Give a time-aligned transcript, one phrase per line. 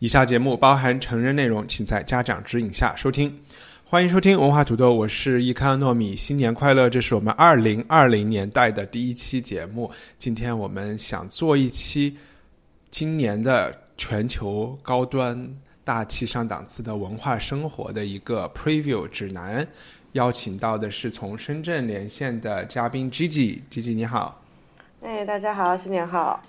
[0.00, 3.36] 以下节目包含成人内容，请在家长指引下收听。
[3.84, 6.88] 欢迎收听文化土豆，我是易康糯米，新年快乐！
[6.88, 9.90] 这是我们二零二零年代的第一期节目。
[10.16, 12.16] 今天我们想做一期
[12.92, 15.36] 今年的全球高端、
[15.82, 19.66] 大气上档次的文化生活的一个 preview 指南。
[20.12, 24.40] 邀请到的是从深圳连线的嘉宾 Gigi，Gigi 你好。
[25.02, 26.40] 哎，大家好，新年好。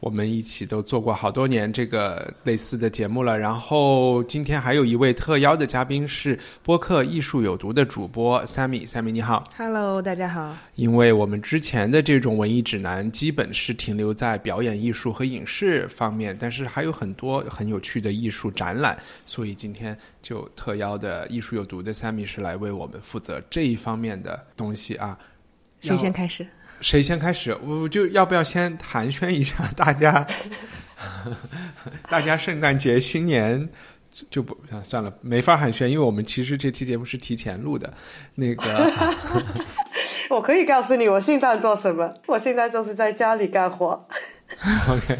[0.00, 9.42] 我们一起都做过好多年这个类似的节目了，然后今天还有一位特邀的嘉宾是播客艺术有毒的主播 Sammy，Sammy 你好。
[9.56, 10.56] Hello，大家好。
[10.76, 18.96] 因为我们之前的这种文艺指南基本是停留在表演艺术和影视方面，但是还有很多很有趣的艺术展览，
[19.26, 25.18] 所以今天就特邀的艺术有毒的 Sammy 是来为我们负责这一方面的东西啊。
[25.80, 26.46] 谁先开始？
[26.80, 27.56] 谁先开始？
[27.62, 30.26] 我就要不要先寒暄一下 大家？
[32.08, 33.68] 大家圣诞节、新年
[34.30, 37.92] 就不啊算了，没法寒暄，因为我们其实这期节目是提前录的。
[38.34, 38.92] 那个，
[40.30, 42.12] 我可以告诉你，我现在做什么？
[42.26, 44.08] 我现在就是在家里干活。
[44.90, 45.18] OK，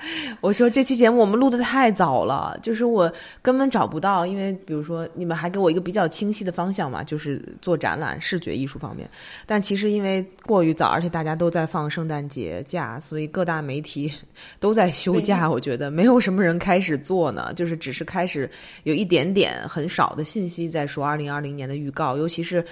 [0.40, 9.08] 我说这期节目我们录的太早了，就是我根本找不到，因为比如说你们还给我一个比较清晰的方向嘛，就是做展览、视觉艺术方面。
[9.46, 14.12] 但其实因为过于早，而且大家都在放圣诞节假，所以各大媒体
[14.60, 15.48] 都在休假。
[15.50, 18.50] 我觉得没有什么人开始做呢，就是只是开始
[18.84, 22.64] 有一点点很少的信息在说二零二零年的预告，尤其是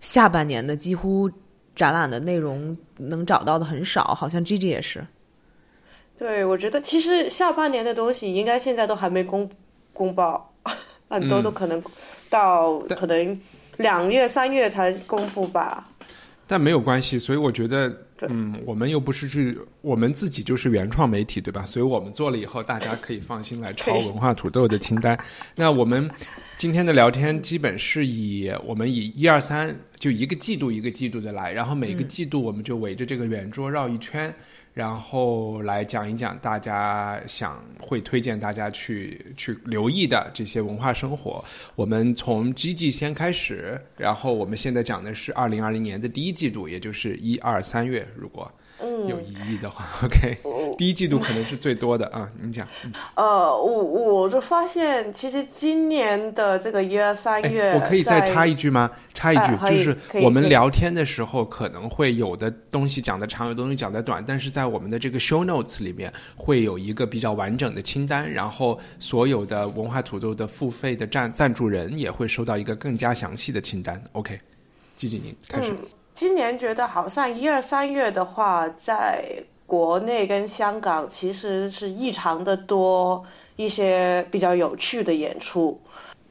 [0.00, 1.30] 下半年的几乎
[1.74, 5.04] 展览的内容能找到的很少，好像 G G 也是。
[6.16, 9.48] 对，我觉得其实下半年的东西应该现在都还没公
[9.92, 10.54] 公报，
[11.08, 11.82] 很多都可能
[12.30, 13.38] 到可能
[13.76, 15.88] 两月、三月才公布吧。
[16.46, 17.90] 但没有关系，所以我觉得，
[18.28, 21.64] 嗯，我们又不是去，我们自己就是原创媒体，对吧？
[21.64, 25.18] 所以我们做了以后，大家可以放心来抄文化土豆的清单。
[25.54, 26.08] 那我们
[26.54, 34.32] 今天的聊天基本是以我们以一二三就一个季度一个季度的来，然后每个季度我们就围着这个圆桌绕一圈。
[34.74, 41.42] 然后来讲一讲大家想会推荐大家去去留意的这些文化生活。
[41.76, 50.36] 我们从 G G 先开始，然后我们现在讲的是二零二零年的第一季度，也就是一二三月，如果有疑义的话、o k
[50.76, 52.28] 第一季度可能是最多的啊。
[52.40, 52.66] 你讲，
[53.14, 53.24] 呃，
[53.56, 58.90] 我我就发现，其实今年的这个一二三月，哎我可以再插一句吗？
[59.12, 74.02] 插一句，呃就是我们聊天的时候可能会有的东西讲的长，有的东西讲的短，但是在我们的这个 show notes 里面会有一个比较完整的清单，然后所有的文化土豆的付费的赞赞助人也会收到一个更加详细的清单。
[74.12, 74.38] OK，
[74.96, 75.70] 季季，您开始。
[75.70, 75.78] 嗯，
[76.14, 79.24] 今年觉得好像一二三月的话，在
[79.66, 83.20] 国内跟香港其实是异常的多
[83.56, 85.78] 一些比较有趣的演出。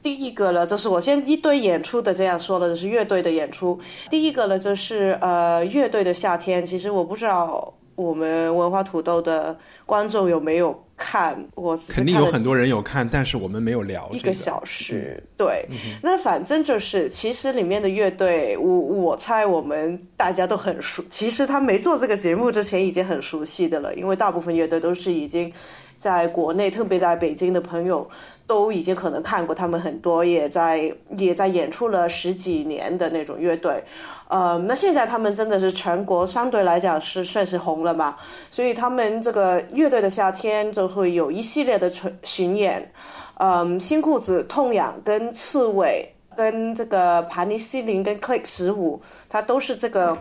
[0.02, 3.78] 第一个呢，就是我先一堆演出的这样说了，就是乐队的演出。
[4.08, 6.64] 第一个呢，就是呃乐队的夏天。
[6.64, 9.56] 其实我不知道我们文化土豆的
[9.86, 15.66] 观众有没有看，我肯定有很多人有看，但是我们没有聊、这一个小时，对。
[16.02, 21.04] 那反正就是，其实里面的乐队，我我猜我们大家都很熟。
[21.10, 25.52] 其实他没做这个节目之前已经很熟悉的了，因为大部分乐队都是已经
[25.94, 28.08] 在国内，特别在北京的朋友
[28.46, 33.82] 都已经可能看过他们很多，也在也在演出了十几年的那种乐队。
[34.28, 38.16] 呃，那现在他们真的是全国相对来讲是算是红了嘛，
[38.50, 42.90] 所以他们这个乐队的夏天就会有一系列的巡巡演。
[43.38, 50.16] 嗯，新裤子、痛痒跟刺猬跟这个盘尼西林跟 Click 十五，它都是这个，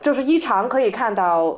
[0.00, 1.56] 就是一场可以看到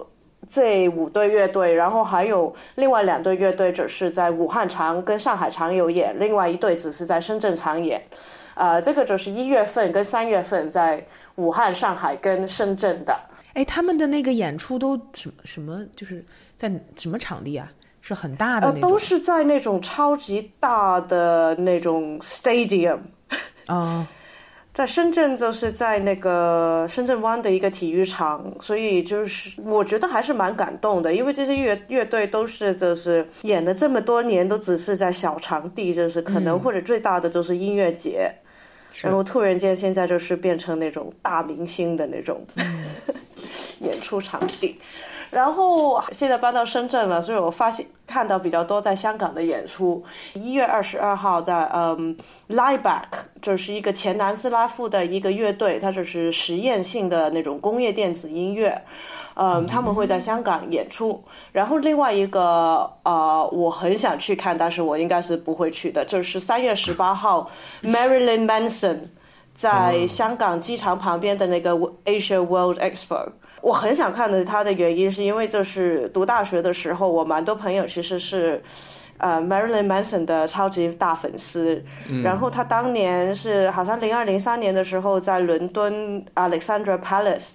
[0.49, 8.03] 这五队乐队，然后还有另外两队乐队只是在武汉场跟上海场有演，另外一队只是在深圳场演。
[8.55, 11.05] 呃，这个就是一月份跟三月份在
[11.37, 13.19] 武汉、上海跟深圳的。
[13.55, 16.25] 哎，他们的那个演出都什么什么，就是
[16.57, 17.71] 在什么场地啊？
[18.07, 18.91] 是很大的呃，那种？
[18.91, 22.99] 都是在那种超级大的那种 stadium，
[23.67, 24.07] 哦，
[24.75, 38.31] 在深圳就是在那个深圳湾的一个体育场，所以就是我觉得还是蛮感动的，因为这些乐乐队都是就是演了这么多年，都只是在小场地，就是可能或者最大的就是音乐节，
[39.03, 42.45] 然后突然间现在就是变成那种大明星的那种
[43.81, 44.79] 演出场地。
[45.31, 50.01] 然后现在搬到深圳了，所以我发现看到比较多在香港的演出。
[50.35, 58.81] 一月二十二号在嗯 l i e b a c k 就是一个前南斯拉夫的一个乐队，它就是实验性的那种工业电子音乐，
[59.35, 61.23] 嗯，他们会在香港演出。
[61.53, 67.51] 然后另外一个呃，我很想去看，但是我应该是不会去的，就是三月十八号
[67.83, 68.99] Marilyn Manson
[69.55, 71.73] 在香港机场旁边的那个
[72.05, 73.29] Asia World Expo。
[73.61, 78.63] 我很想看的他的原因，是因为就是读大学的时候，我蛮多朋友其实是，
[79.17, 81.83] 呃，Marilyn Manson 的超级大粉丝。
[82.23, 87.53] 然后他当年是好像零二零三年的时候在伦敦 Alexandra Palace，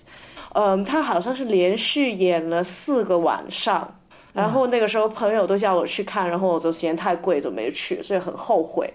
[0.54, 3.96] 嗯，他好像是连续演了四个晚上。
[4.32, 8.94] 然后那个时候朋友都叫我去看，然后我就嫌太贵就没去，所以很后悔。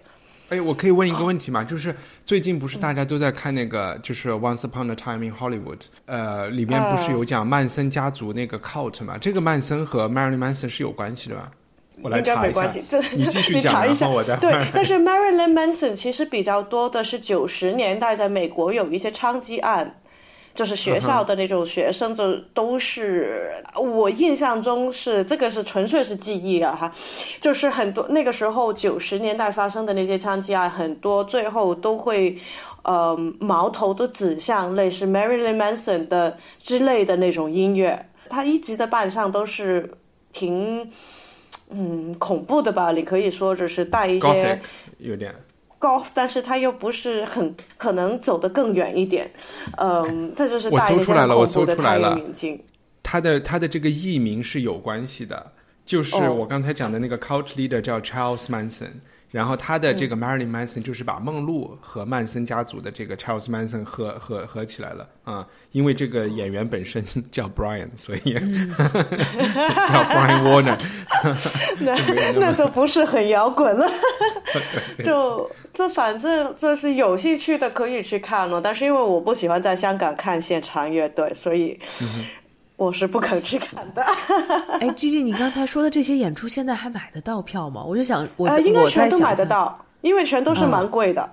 [0.48, 1.64] 哎，我可以问一个问题吗？
[1.64, 9.18] 就是最近不是大家都在看那个，就是《Once Upon a Time in Hollywood》，呃，里面不是有讲曼森家族那个 cult 嘛？
[9.18, 11.50] 这个曼森和 Marilyn Manson 是有关系的吧？
[12.00, 12.62] 我来查一下。
[13.12, 14.36] 你继续讲， 一下我再。
[14.36, 19.94] 对，但是 Marilyn Manson 其实比较多的是九十年代在美国有一些枪击案。
[20.54, 26.92] 就是学校的那种学生，就都是我印象中是这个是纯粹是记忆啊哈，
[27.40, 32.38] 就是很多那个时候九十年代发生的那些枪击案，很多最后都会
[32.82, 39.90] 呃矛头都指向类似 Marilyn Manson 的之类的那种音乐，他一直的扮相都是
[40.32, 40.88] 挺
[41.70, 42.92] 嗯恐怖的吧？
[42.92, 44.60] 你可以说就是带一些
[44.98, 45.34] 有点。
[45.84, 49.30] 高，但是他又不是很可能走得更远一点，
[49.76, 52.18] 嗯，这就是我搜出来了，我搜出来了，
[53.02, 55.52] 他的他的这个艺名是有关系的，
[55.84, 58.94] 就是我刚才讲的那个 cult leader 叫 Charles Manson。
[59.34, 68.34] 然后他的这个 Marilyn Manson 就是把梦露和曼森家族的这个 Charles Manson 合合合起来了啊，因为这个演员本身叫 Brian，所以
[69.90, 70.78] 叫 Brian Warner。
[71.82, 71.98] 那
[72.38, 73.90] 那就不是很摇滚了，
[75.04, 81.76] 就这反正就是有兴趣的可以去看了，但是因为我不喜欢在香港看现场乐队，所以。
[82.76, 84.02] 我是不可置看的。
[84.80, 87.84] 哎，G G，你刚才说的这些演出现在还买得到票吗？
[87.86, 91.30] 我就想，我应该全都买得到，因为全都是蛮贵的。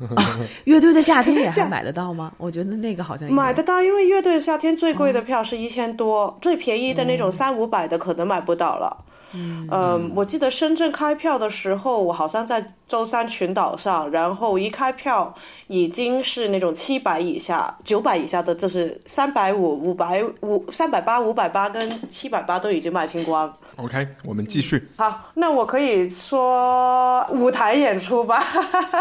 [0.64, 2.32] 乐队的夏天也 还买得到吗？
[2.38, 9.04] 我觉得那个好像买得到，因为乐队的夏天最贵的票是一千多，最便宜的那种三五百的可能买不到了。
[9.32, 15.32] 嗯，我记得深圳开票的时候，我好像在舟山群岛上，然后一开票
[15.68, 23.52] 已经是那种七百以下、九百以下的，就是三百五、五百五、三百八、五百八跟七百八都已经卖清光。
[23.76, 24.82] OK，我们继续。
[24.96, 28.44] 好，那我可以说舞台演出吧。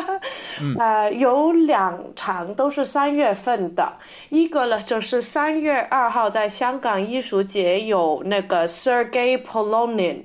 [0.78, 3.92] 呃，有两场都是三月份的，
[4.30, 10.19] 一个呢就是三月二号在香港艺术节有那个 Sergey Polonin，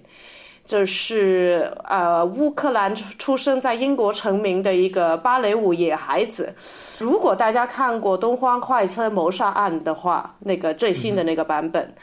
[0.65, 6.55] 就是呃乌克兰出生在英国成名的一个芭蕾舞野孩子。
[6.99, 11.95] 如果大家看过《东方快车谋杀案》的话，那个最新的那个版本。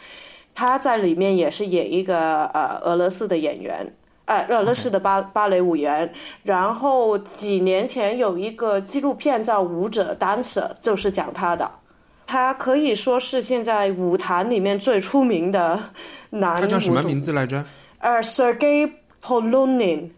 [0.53, 3.89] 他在里面也是演一个呃俄罗斯的演员，
[4.25, 6.11] 呃俄罗斯的芭芭蕾舞员。
[6.43, 11.71] 然后几年前有一个纪录片叫《舞者 Dancer》，就是讲他的。
[12.27, 15.79] 他可以说是现在舞坛里面最出名的
[16.29, 16.61] 男。
[16.61, 17.63] 他叫什么名字来着？
[18.01, 18.91] 呃，Sergey
[19.23, 20.09] Polonin。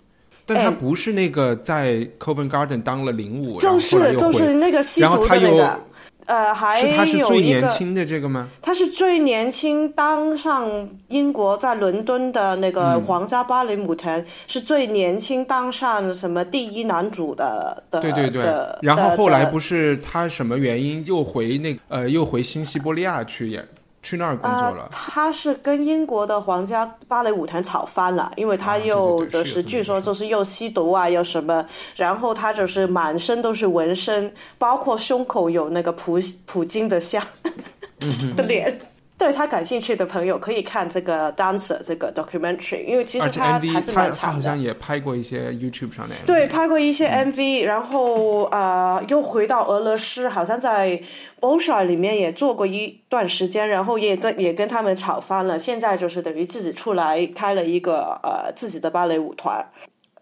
[0.46, 5.80] 但他不是那个在 Covent Garden 当了领舞，就是就是那个吸毒的那个。
[6.26, 8.48] 呃，还有他是最年轻的这个吗？
[8.62, 18.00] 他是最年轻当上英国在伦敦的那个皇家芭蕾舞团，是最年轻当上什么第一男主的的。
[18.00, 18.42] 对对对。
[18.82, 23.68] 然后后来不是他什么原因又回那个呃又回新西伯利亚去演。
[24.04, 24.90] 去那儿工作了。
[24.92, 37.26] 他是跟英国的皇家芭蕾舞团吵翻了，因为他又就是据说就是又吸毒啊，又什么，然后他就是满身都是纹身，包括胸口有那个普普京的像
[38.36, 38.78] 的脸。
[39.24, 44.16] 对他感兴趣的朋友可以看这个 dancer 这个 documentary，因为其实他还是蛮长的。
[44.16, 46.16] 他好像也拍过一些 YouTube 上的。
[46.26, 51.02] 对，拍过一些 MV，然后呃，又回到俄罗斯，好像在
[51.40, 55.58] o s h a 里面也做过一段时间，然后也跟也跟他们吵翻了。
[55.58, 59.66] 现在就是等于自己出来开了一个呃自己的芭蕾舞团。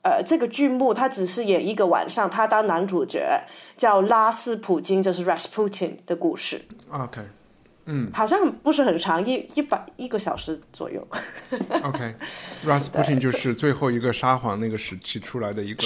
[0.03, 3.39] 呃，这个剧目他只是演一个晚上，他当男主角，
[3.77, 6.59] 叫拉斯普京，就是 Rasputin 的故事。
[6.91, 7.21] OK，
[7.93, 11.05] 嗯，好像不是很长，一一百一个小时左右。
[11.83, 15.85] OK，Rasputin 就是最后一个沙皇那个时期出来的一个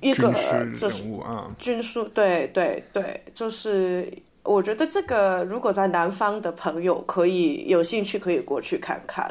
[0.00, 1.54] 一个人物啊。
[1.58, 4.10] 军书，对对对，就是
[4.42, 9.30] 我觉得这个如果在南方的朋友可以有兴趣，可以过去看看。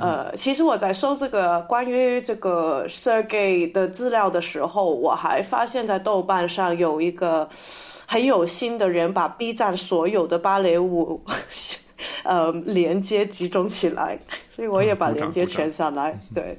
[0.00, 7.48] 呃，其实我在搜这个关于这个 Sergey 的资料的时候，我还发现，在豆瓣上有一个
[8.06, 11.20] 很有心的人把 B 站所有的芭蕾舞
[12.24, 16.18] 呃连接集中起来，所以我也把连接全下来。
[16.34, 16.58] 对，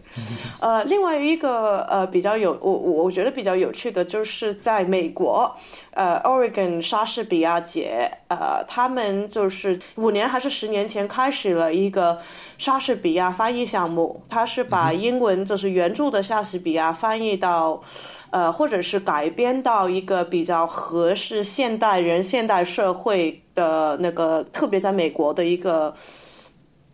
[0.59, 5.53] 呃，另外一个呃比较有我我我觉得比较有趣的就是在美国，
[5.91, 12.19] 呃，Oregon 莎士比亚节，呃，他们就是五年还是十年前开始了一个
[12.57, 17.81] 莎士比亚翻译项目，他是把英文就是原著的莎士比亚翻译到。
[18.29, 25.95] 呃，或者是改编到一个比较合适现代人、现代社会的那个，特别在美国的一个，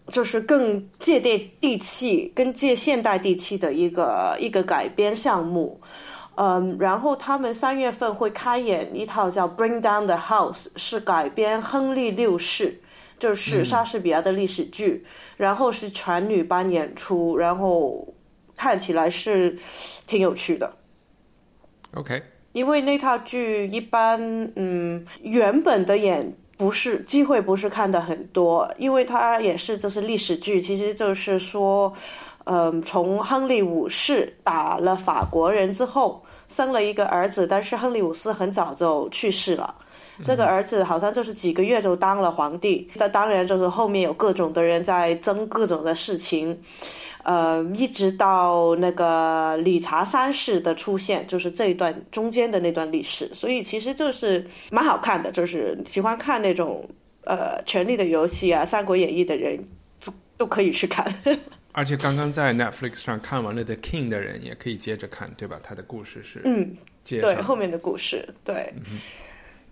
[0.08, 5.80] 就是更接地地气、更接现代地气的一个一个改编项目。
[6.36, 12.82] 嗯，然后他们三月份会开演一套叫《Bring Down the House》，是改编亨利六世，
[13.20, 15.06] 就是莎士比亚的历史剧，
[15.38, 18.08] 然后是全女班演出，然后
[18.56, 19.58] 看起来是
[20.08, 20.74] 挺有趣的。
[21.96, 22.22] OK，
[22.54, 24.20] 因为那套剧一般，
[24.56, 31.94] 嗯，原本的演不是机会不是看的很多，因为它也是这是历史剧，其实就是说，
[32.46, 39.76] 嗯，从亨利五世打了法国人之后，生了一个儿子，但是亨利五世很早就去世了。
[40.24, 46.56] 这个儿子好像就是几个月就当了皇帝，那当然就是后面有各种的人在争各种的事情，
[47.24, 56.88] 呃，一直到那个理查三世的出现，就是这一段中间的那段历史，所以其实就是蛮好看的，就是喜欢看那种
[57.24, 59.58] 呃《权力的游戏》啊，《三国演义》的人
[60.04, 61.06] 都都可以去看。
[61.72, 65.60] 而且刚刚在 Netflix 上看完了《The King》的人也可以接着看，对吧？
[65.64, 68.72] 他的故事是嗯，对后面的故事，对。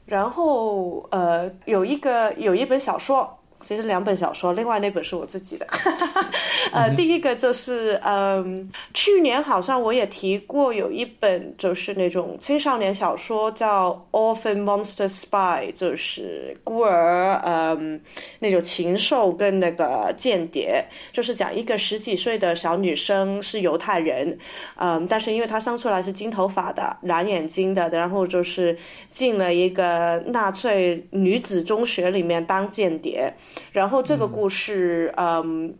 [0.05, 5.65] 然后呃，有一个有一本小说，其实两本小说，另外那本是我自己的。
[6.71, 17.99] 呃，第一个就是嗯，去年好像我也提过，有一本就是那种青少年小说叫《Orphan Monster Spy》，就是孤儿嗯
[18.39, 24.37] 那种禽兽跟那个间谍，就是讲一个十几岁的小女生是犹太人，
[24.75, 28.77] 嗯，但是因为她生出来是金头发的、蓝眼睛的，然后就是
[29.11, 33.33] 进了一个纳粹女子中学里面当间谍，
[33.71, 35.73] 然后这个故事，嗯。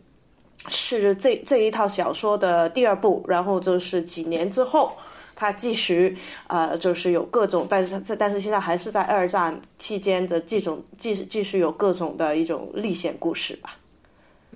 [0.68, 4.92] 是这这一套小说的第二部，然后就是几年之后，
[5.34, 13.76] 他继续呃，就是有各种，但是这但是现在还是在二战期间的这种继继续有各种的一种历险故事吧。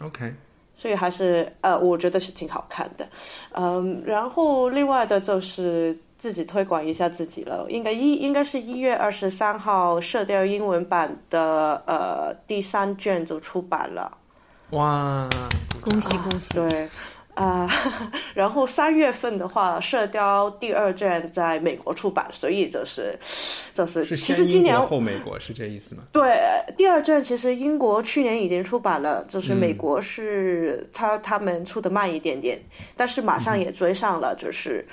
[0.01, 0.33] OK，
[0.77, 3.09] 所以还是呃，我觉得是挺好看的，
[3.55, 14.17] 嗯，然后另外的就是自己推广一下自己了，应该一应该是一月二十三号，《射雕》英文版的呃第三卷就出版了。
[14.71, 15.29] 哇，
[15.81, 16.55] 恭喜恭喜！
[16.55, 16.89] 对，
[17.35, 17.69] 啊、
[18.35, 23.17] 然后三月份的话，《射雕》第二卷在美国出版，所以就是
[23.75, 26.03] 就是是其实今年后美国是这意思吗？
[26.13, 26.37] 对
[26.77, 32.59] 第二卷其实英国去年已经出版了，就是美嗯国是他他们出的慢一点点，
[32.97, 34.85] 但是马嗯上也追上了，就是。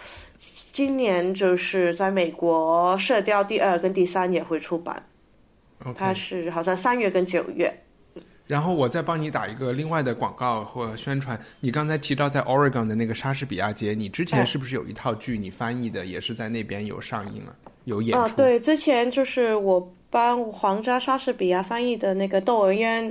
[0.72, 5.02] 今年就是在美国，《射雕》第二跟第三也会出版，
[5.96, 7.74] 它是好像三月跟九月。
[8.46, 11.40] 然后我再帮你打一个另外的广告或宣传。
[11.62, 18.36] 你刚才提到在 Oregon 的那个莎士比亚节，你之前哎是不是有一套剧你翻译的，也是在那边有上映了，有演啊，出？
[18.36, 23.10] 对，之前就是我帮皇家莎士比亚翻译的那个《窦娥冤》，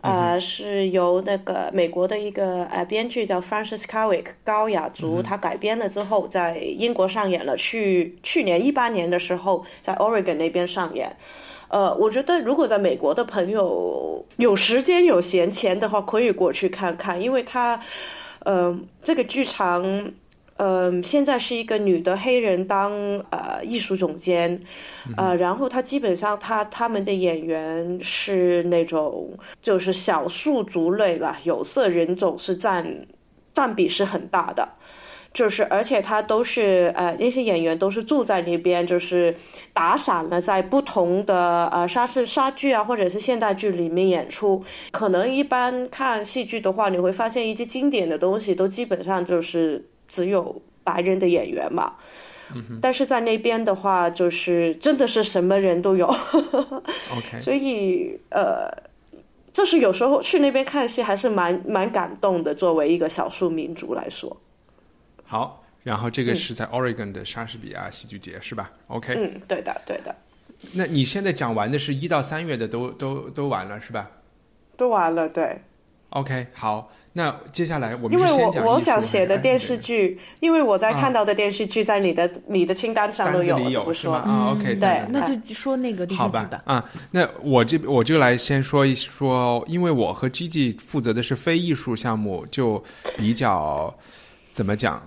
[0.00, 7.54] 呃，是由那个美国的一个呃编剧叫 Francis Carwick 高雅族，他改编了之后在英国上演了。
[7.58, 11.14] 去去年一八年的时候，在 Oregon 那边上演。
[11.68, 17.78] 呃，我觉得如果在美国的朋友有时间有闲钱的话，可以过去看看，因为他，
[18.46, 19.84] 呃，这个剧场。
[20.58, 22.92] 嗯，现在是一个女的黑人当
[23.30, 24.60] 呃艺术总监，
[25.16, 29.30] 呃，然后她基本上她他们的演员是那种
[29.62, 32.84] 就是少数族类吧，有色人种是占
[33.54, 34.68] 占比是很大的。
[35.34, 39.32] 就是，而且他都是呃，那些演员都是住在那边，就是
[39.74, 44.64] 打散了在不同的呃莎士莎剧啊，或者是现代剧里面演出。
[44.90, 51.92] 可能一般看戏剧的话，你会发现一些经典的东西都基本上就是只有白人的演员嘛。
[52.80, 56.06] 但是在那边的话，就是真的是什么人都有。
[56.06, 58.72] OK， 所以呃，
[59.52, 62.54] 就是有时候去那边看戏还是蛮蛮感动的。
[62.54, 64.34] 作为一个少数民族来说，
[65.26, 70.16] 好，然后这个是在 Oregon 的莎士比亚戏剧节是吧？OK，嗯，对的，对的。
[70.72, 74.10] 那你现在讲完的是一到三月的都都都完了是吧？
[74.74, 75.54] 都完了，对。
[76.08, 76.90] OK，好。
[77.18, 84.18] 那接下来我们因为我我想写的电视剧，因为我在看到的电视剧在你的你的清单上都有，有是吗？
[84.18, 86.84] 啊，OK，对，那就说那个好吧啊。
[87.10, 92.80] 那我这我就来先说一说，因为我和 Gigi 负责的是非艺术项目，就
[93.16, 93.92] 比较
[94.52, 95.02] 怎么讲？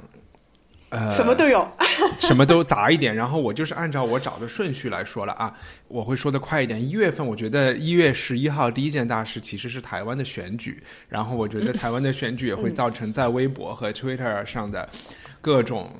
[0.91, 1.65] 呃，什么都有，
[2.19, 3.15] 什么都杂一点。
[3.15, 5.57] 然后我就是按照我找的顺序来说了啊，
[5.87, 6.81] 我会说的快一点。
[6.81, 10.83] 一月份，我觉得一月十一号第一件大事其实是台湾的选举。
[11.07, 14.87] 然后我觉得台湾的选举也会造成在微博和 Twitter 上的
[15.39, 15.95] 各种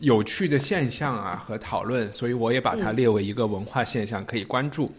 [0.00, 4.94] 有趣的现象啊和讨论，所以我也把它列为一个文化现象可以关注。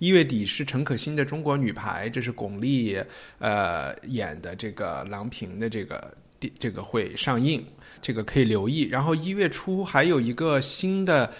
[0.00, 3.04] 一月底是陈可辛的《中国女排》，这是巩俐
[3.38, 6.12] 呃演的这个郎平的这个
[6.58, 7.64] 这个会上映。
[8.02, 8.82] 这个可以留意。
[8.82, 11.32] 然后一月初还有一个新的，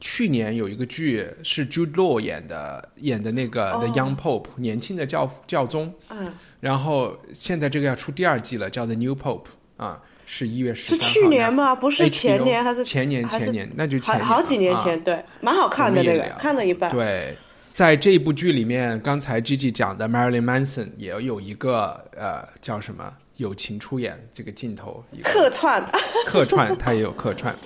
[0.00, 5.92] 去年有一个剧是 Jude Law 演的，演的那个 The Young Pope 年轻的教教宗。
[6.10, 6.32] 嗯。
[6.60, 9.46] 然后现在这个要出第二季了，叫 The New Pope
[9.76, 11.04] 啊，是一月十三号。
[11.06, 11.74] 是去年吗？
[11.74, 13.28] 不是前年还是前年？
[13.28, 16.90] 前年那就前好几年前，对，蛮好看的那个，看了一半。
[16.90, 17.34] 对。
[17.80, 25.82] 在这部剧里面，刚才 Gigi 讲的 Marilyn Manson 也有一个呃叫什么友情出演这个镜头，客串，
[26.26, 27.56] 客串，他也有客串。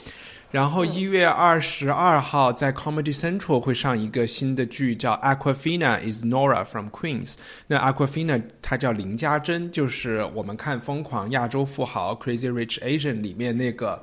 [0.53, 7.35] 然后一月二十二号在 Comedy Central 会上一个新的剧，叫 Aquafina is Nora from Queens。
[7.67, 14.01] 那 Aquafina 她叫林家珍，就是我们看《疯狂亚洲富豪》Crazy Rich Asian 里面那个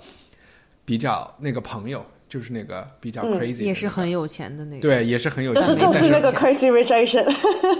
[0.83, 2.05] 比较那个朋友。
[2.31, 5.61] 就是那个比较 crazy，也是很有钱的那个，对，也是很有钱。
[5.61, 7.29] 但是就是那个 crazy rich Asian，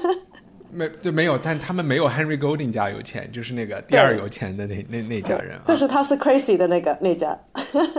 [0.70, 5.58] 没就没有，但他们没有 Henry Golding 家有钱，就是那个第二有钱的那那那家人。
[5.66, 7.40] 但是他是 crazy 的那个那家。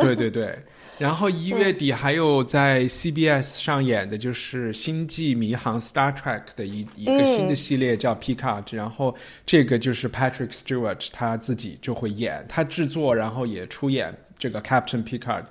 [0.03, 0.55] 对对对，
[0.99, 15.45] 然后一月底还有在 CBS 上演的就是《星际迷航》Star Trek 的一一个新的系列叫 Picard，然后这个就是 Patrick Stewart 他自己就会演，他制作然后也出演这个 Captain Picard。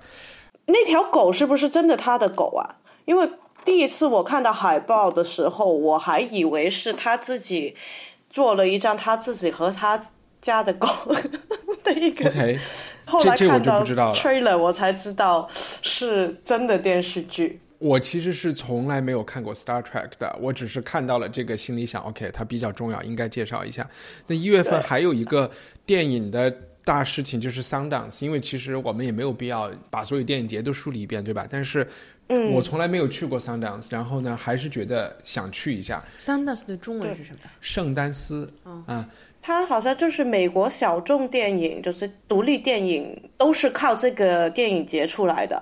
[0.72, 2.78] 那条狗是不是真的他的狗啊？
[3.06, 3.30] 因为
[3.66, 7.76] 第一次我看到海报的时候，我还以为是他自己
[8.30, 10.02] 做了一张他自己和他
[10.42, 10.88] 家的狗
[11.84, 12.32] 的一个。
[13.06, 15.50] 后来看到 trailer，我才知道
[15.82, 17.60] 是真的电视剧。
[17.78, 23.90] 我其实是从来没有看过 Star Trek 的，我只是看到了这个，心里想 OK，它比较重要，应该介绍一下。
[24.28, 25.52] 那一月份还有一个
[25.86, 26.56] 电影的。
[26.84, 31.48] 大事情就是 Sundance，因为其实我们也没有必要把所有电影节都梳理一遍，对吧？
[31.50, 31.88] 但是，
[32.52, 36.04] 我从来没有去过 Sundance，然后呢，还是觉得想去一下。
[36.18, 37.40] Sundance 的中文是什么？
[37.60, 38.52] 圣丹斯。
[38.86, 39.08] 啊，
[39.42, 45.62] 它好像就是美国小众电影，就是独立电影，都是靠这个电影节出来的。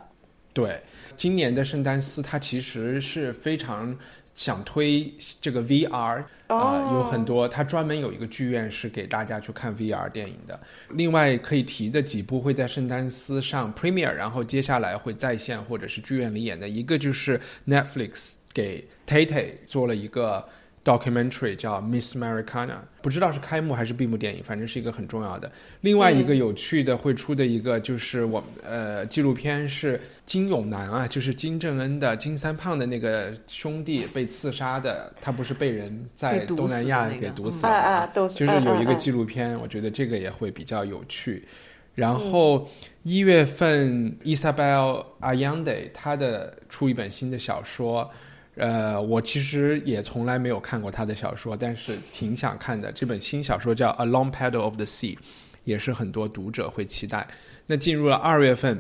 [0.54, 0.82] 对，
[1.18, 3.98] 今年的圣丹斯，它其实是非常。
[4.40, 10.58] 想推这个 VR 啊，有很多，它专门有一个剧院是给大家去看 VR 电影的。
[10.92, 20.48] 另外可以提的几部会在圣丹斯上 Premiere，然后接下来会在线或者是剧院里演的一个就是 Netflix 给 Tay Tay 做了一个。
[20.90, 25.52] Documentary 叫 Miss Americana，不知道是开幕还是闭幕电影，反正是一个很重要的。
[25.82, 41.48] 另外一个有趣的会出的一个就是我呃纪录片是金永南啊，就是金正恩的金三胖的那个兄弟被刺杀的，他不是被人在东南亚给毒死了啊，就是有一个纪录片，我觉得这个也会比较有趣。
[41.94, 42.68] 然后
[43.04, 48.10] 一月份 Isabel Allende 他的出一本新的小说。
[48.60, 52.92] 呃，我其实也从来没有看过他的小说，但是挺想看的。
[52.92, 55.16] 这本新小说叫《A Long Paddle of the Sea》，
[55.64, 57.26] 也是很多读者会期待。
[57.66, 58.78] 那进入了二月份，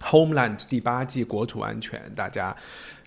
[0.02, 2.56] 《Homeland》第八季《国土安全》，大家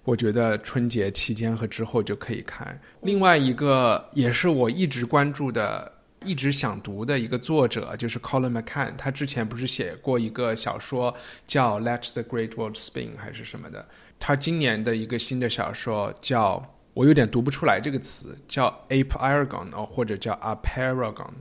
[0.03, 2.79] 我觉得春节期间和之后就可以看。
[3.01, 5.91] 另外一个也是我一直关注的、
[6.23, 8.95] 一直想读的一个作者，就是 Colin McCann。
[8.95, 11.11] 他之前不是写过一个小说
[11.47, 13.83] 叫《Let the Great World Spin》还是什么的？
[14.19, 16.61] 他今年的一个新的小说叫，
[16.93, 21.31] 我有点读不出来这个词，叫 Ape Aragon 哦，或者叫 Aparagon，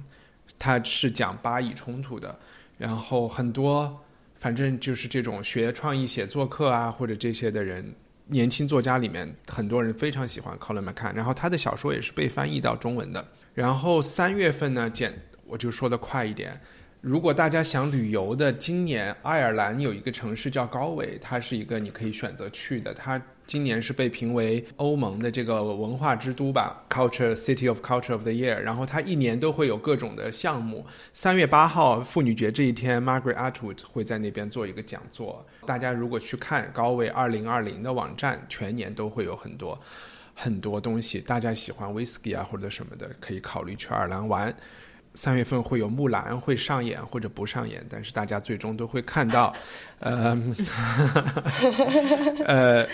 [0.58, 2.38] 它是讲巴以冲突的。
[2.76, 7.94] 然后很多，反正就是这种学创意写作课啊，或者这些的人，
[8.26, 13.24] 年轻作家里面，很多人非常喜欢 Colin McCann，然后他的小说也是被翻译到中文的。
[13.54, 15.14] 然后三月份呢，简
[15.46, 16.60] 我就说的快一点。
[17.04, 22.94] 如果大家想旅游的，今年爱尔兰有一个城市叫高维，它是一个你可以选择去的。
[22.94, 28.56] 它今年是被评为欧盟的这个文化之都吧，Culture City of Culture of the Year。
[28.56, 30.86] 然后它一年都会有各种的项目。
[31.12, 35.46] 三月八号妇女节这一天，Margaret Atwood 会在那边做一个讲座。
[35.66, 39.78] 大家如果去看高维二零二零的网站，全年都会有很多
[40.32, 41.20] 很多东西。
[41.20, 44.56] 大家喜欢 whisky 啊或者什么的，可以考虑去爱尔兰玩。
[45.14, 49.54] 三月份会有木兰会上演或者不上演，但是大家最终都会看到，
[50.00, 50.36] 呃，
[52.44, 52.86] 呃，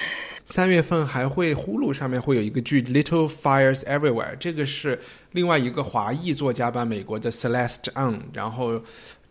[0.44, 5.00] 三月份还会呼噜上面会有一个剧《Little Fires Everywhere》，这个是
[5.33, 8.80] 另外一个华裔作家吧，美国的 Celeste Ng，然后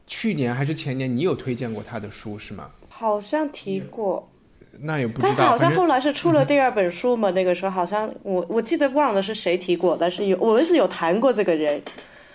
[0.07, 2.69] 去年还是前年你有推荐过他的书是吗？
[2.87, 4.27] 好像提过，
[4.79, 5.33] 那也不知道。
[5.35, 7.29] 他好像后来是出了第二本书嘛？
[7.29, 11.79] 那个时候好像我我记得忘了是谁提过，但是有我们是有谈过这个人。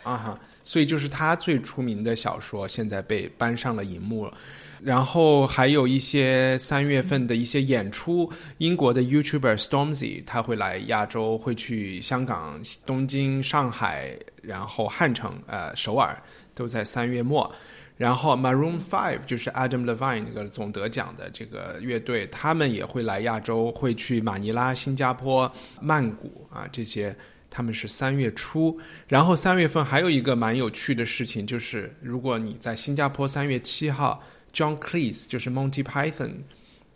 [0.05, 4.35] 啊哈，所以就是他最出名的小说现在被搬上了荧幕了，
[4.83, 16.23] 然后还有一些三月份的一些演出，英国的 YouTuber Stormzy 他会来亚洲，会去香港、东京、上海，然后汉城、呃首尔
[16.55, 17.51] 都在三月末，
[17.97, 27.17] 然后 Maroon Five 就是 Adam Levine 那个总得奖的这个乐队，他们也会来亚洲，会去马尼拉、新加坡、曼谷啊这些。
[27.57, 34.21] 他们是三月初，然后三月份还有一个蛮有趣的事情，就是如果你在新加坡三月七号
[34.53, 36.33] ，John Cleese 就是 Monty Python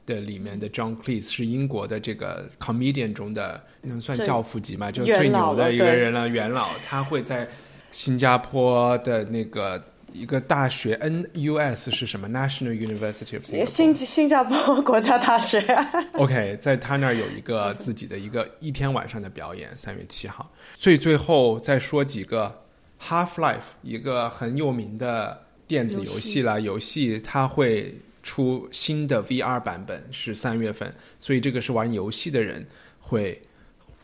[0.04, 7.48] 的里面的 John Cleese 是英国的这个 comedian 中的能算教父级嘛，就最牛的一个人了，元老，他会在
[7.92, 9.80] 新加坡的那个。
[10.12, 13.66] 一个大学，NUS 是什么？National University of Singapore。
[13.66, 15.60] 新新加坡国家大学。
[16.14, 20.50] OK，在他那儿有一个自己的一个一天晚上的表演，三月七号。
[20.76, 22.62] 最最后再说几个
[23.00, 32.66] ，Half Life 一个很有名的电子游戏啦，游戏它会出新的 VR 版本，是三月份，所以这个是玩游戏的人
[32.98, 33.40] 会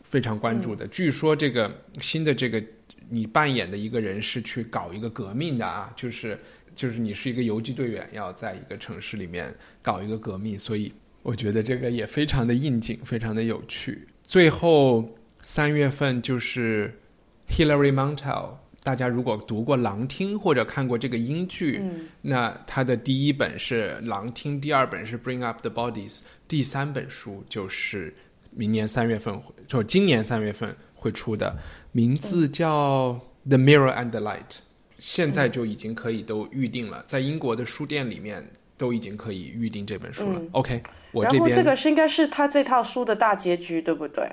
[0.03, 0.87] 非常关注的。
[0.87, 2.63] 据说这个新的这个。
[3.09, 6.39] 你扮演的一个人是去搞一个革命的啊，就是
[6.75, 10.91] 就是你是一个游击队员，要在一个城市里面搞一个革命，所以
[11.21, 14.07] 我觉得这个也非常的应景，非常的有趣。
[14.23, 15.07] 最后
[15.41, 16.93] 三月份就是
[17.49, 18.49] Hilary Mantel，
[18.83, 21.81] 大家如果读过《狼厅》或者看过这个英剧，
[22.21, 28.13] 那他的第一本是《狼厅》，第二本是《Bring Up the Bodies》，第三本书就是
[28.51, 31.55] 明年三月份，就今年三月份会出的。
[31.91, 33.13] 名字叫
[33.47, 34.39] 《The Mirror and the Light》，
[34.97, 38.43] 现在就已经可以都预定了，在英国的书店里面
[38.75, 40.41] 都已经可以预定这本书了。
[40.53, 41.43] OK，我这边。
[41.43, 44.27] 然后这个是应该是他这套书的大结局，对不对？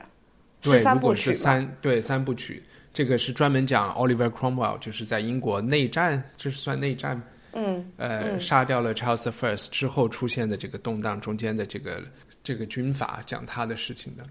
[0.62, 7.20] 对，如果是三对三部曲，这个是专门讲 Oliver Cromwell，就是在英国内战，这是算内战。
[7.52, 7.85] 嗯。
[7.98, 12.02] 呃，杀掉了 Charles the First 之后出现的这个动荡中间的这个
[12.42, 14.24] 这个军阀，讲他的事情的。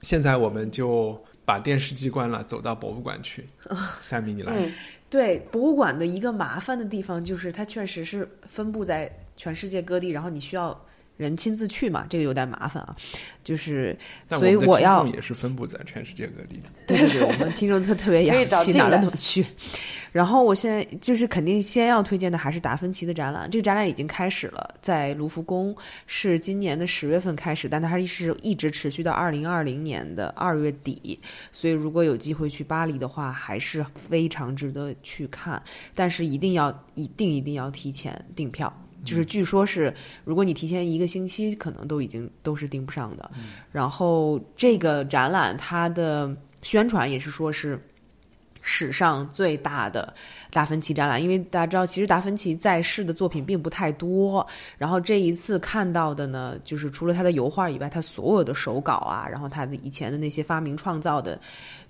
[0.00, 1.22] 现在我们就。
[1.46, 3.46] 把电视机关了，走到博物馆去。
[4.02, 4.54] 三米，你来。
[5.08, 10.78] 对，博物馆的一个麻烦的地方就是，它确实是分布在全世界各地，然后你需要。
[11.16, 12.94] 人亲自去嘛，这个有点麻烦啊，
[13.42, 13.96] 就是，
[14.28, 16.60] 所以我要也是分布在全世界各地。
[16.86, 19.46] 对对对，我们听众特特别洋气，哪儿都去。
[20.12, 25.76] 然后我现在就是肯定先要推荐的还是达芬奇的展览，这个展览已经开始了，在卢浮宫，
[26.06, 31.18] 是今年的十月份开始，但它是一直持续到二零二零年的二月底。
[31.52, 35.62] 所以如果有机会去巴黎的话，还是非常值得去看，
[35.94, 38.72] 但是一定要一定一定要提前订票。
[39.06, 43.30] 就是据说，是如果你提前一个星期，可能都已经都是订不上的。
[43.72, 47.80] 然后这个展览它的宣传也是说是
[48.60, 50.12] 史上最大的
[50.50, 54.44] 达芬奇展览，因为大家知道，其实达芬奇在世的作品并不太多。
[54.76, 61.40] 然后这一次看到的呢，就是除了他的油画以外，他所有的手稿啊，然后他的以前的那些发明创造的。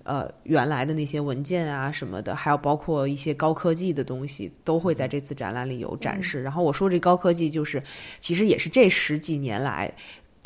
[0.07, 6.43] 呃，原来的那些文件啊什么的，还有包括一些高科技的东西，都会在这次展览里有展示。
[6.43, 7.83] 然后我说这高科技，就是
[8.21, 9.93] 其实也是这十几年来。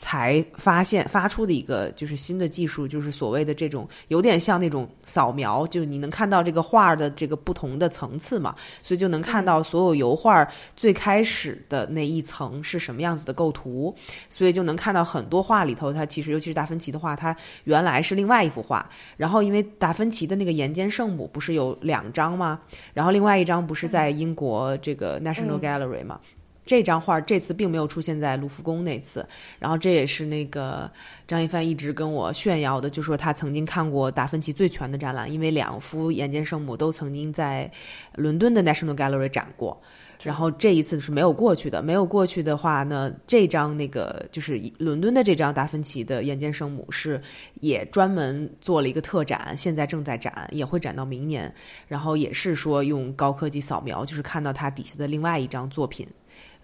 [0.00, 13.94] 才发现发出的一个就是新的技术，就是所谓的这种有点像那种扫描，就是你能看到这个画的这个不同的层次嘛，所以就能看到所有油画最开始的那一层是什么样子的构图，
[14.30, 22.58] 所以就能看到很多画里头，它其实尤其是达芬奇的画，它原来是另外一幅画，然后因为达芬奇的那个《岩间圣母》不是有两张吗？
[22.94, 26.18] 然后另外一张不是在英国这个 National Gallery 吗？
[26.70, 29.26] 这张画这次并没有出现在卢浮宫那次，
[29.58, 30.88] 然后这也是那个
[31.26, 37.68] 张一帆一直跟我炫耀的，就说他曾经看过达芬奇最全的展览，因为两幅眼见圣母都曾经在
[38.14, 39.82] 伦敦的 National Gallery 展过。
[40.22, 47.20] 然后这一次是没有过去的，没有过去的话呢，这张那个就是伦敦的这张达芬奇的眼见圣母是
[47.60, 51.52] 也专门做了一个特展，现在正在展，也会展到明年。
[51.88, 56.06] 然后也是说用高科技扫描，就是看到它底下的另外一张作品，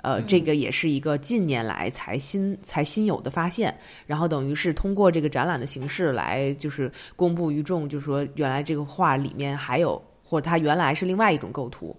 [0.03, 3.77] 呃，这个也是一个近年来才新才新有的发现。
[4.07, 10.03] 然后等于是通过这个展览的形式来就是公布于众，就是说原来这个画里面还有。
[10.29, 11.97] 或者它原来是另外一种构图，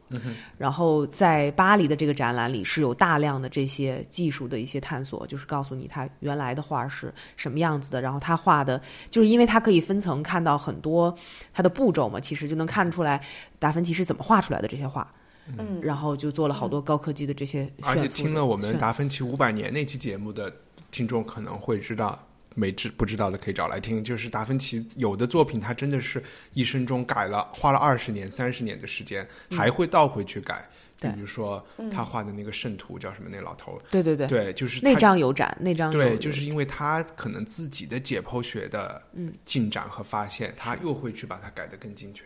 [0.57, 11.17] 然后在巴黎的这个展览里是有大量的这些技术的一些探索，就是告诉你它原来的画是什么样子的，然后他画的，就是因为它可以分层看到很多
[11.53, 13.23] 它的步骤嘛，其实就能看出来
[13.59, 15.09] 达芬奇是怎么画出来的这些画，
[15.57, 20.51] 嗯，然后就做了好多高科技的这些，而且听了我们达芬奇五百年那期节目的
[20.91, 22.21] 听众可能会知道。
[22.59, 26.23] 没知不知道的可以找来听，就是达芬奇有的作品，他真的是
[26.55, 30.67] 一生中改了，花了二十年、三十年的时间，还会倒回去改。
[30.99, 33.29] 比如说他画的那个圣徒叫什么？
[33.31, 33.79] 那老头？
[33.91, 38.99] 对对对，对，就是那张有展，那张对，就是因为他可能自己的解剖学的
[39.45, 42.23] 进展和发现，他又会去把它改得更精确。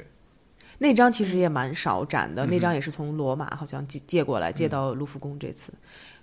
[0.83, 5.71] 那张其实也蛮少展的，那张也是从罗马好像借借过来，借到卢浮宫这次。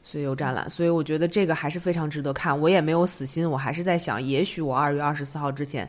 [0.02, 2.58] 所以有展览，所以我觉得这个还是非常值得看。
[2.58, 5.88] 我也没有死心，我还是在想，也许我二月二十四号之前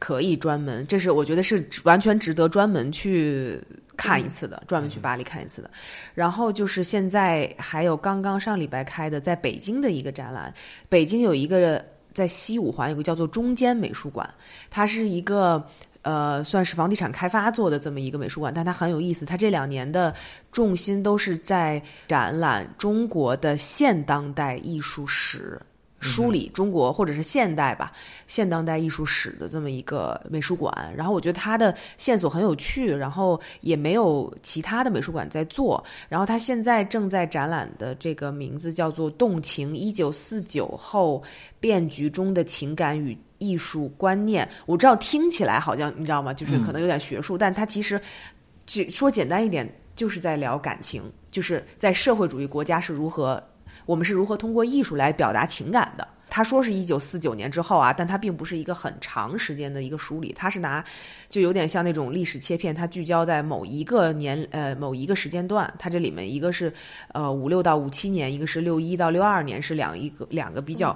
[0.00, 3.60] 可以专门，这是我觉得是完全值得专门去
[3.96, 5.70] 看一次的，专门去巴黎看一次的。
[6.12, 10.52] 然后就是现在还有刚刚上礼拜开的在北京的一个展览，
[10.88, 14.28] 北京有一个在西五环有个叫做中间美术馆，
[14.70, 15.64] 它是一个。
[16.08, 19.26] 呃，算是房地产开发做的这么一个美术馆，但它很有意思。
[19.26, 20.14] 它这两年的
[20.50, 25.60] 重心都是在展览中国的现当代艺术史。
[26.00, 27.92] 梳理中国或者是现代吧，
[28.28, 41.20] 现当代艺术史的这么一个美术馆，然后我觉得它的线索很有趣，然后也没有其他的美术馆在做，然后它现在正在展览的这个名字叫做《动情：一九四九后
[41.58, 44.46] 变局中的情感与艺术观念》。
[44.66, 46.34] 我知道听起来好像你知道吗？
[46.34, 48.00] 就是可能有点学术，但它其实
[48.66, 53.42] 就说简单一点，就是在聊感情，就是在社会主义国家是如何。
[53.86, 56.06] 我们是如何通过艺术来表达情感的？
[56.30, 60.84] 他说是一九四九年之后啊，但他并不是一个很长时间的一个梳理，他是拿
[61.30, 65.72] 就有点像那种历史切片，它聚焦在某一个年呃某一个时间段。
[65.78, 66.70] 它这里面一个是
[67.14, 70.94] 呃五六到五七年，一个是六一到六二年，是两一个两个比较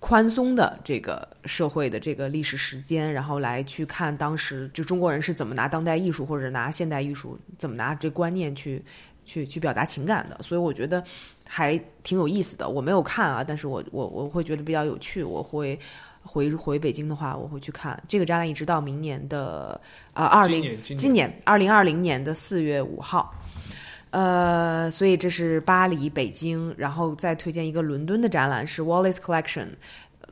[0.00, 8.82] 宽松的这个社会的这个历史时间，然后来去看当时就中国人是怎么拿当代艺术或者拿现代艺术怎么拿这观念去
[9.24, 10.38] 去去表达情感的。
[10.42, 11.02] 所以我觉得。
[11.50, 15.78] 还挺有意思的，我没有看啊，但是我我我会觉得比较有趣，我会
[16.22, 19.80] 回回北京的话，我会去看这个展览，一直到明年的
[20.12, 23.34] 啊二零今年二零二零年的四月五号，
[24.10, 29.68] 呃，所以这是巴黎、北京，然后再推荐一个伦敦的展览是 Wallace Collection，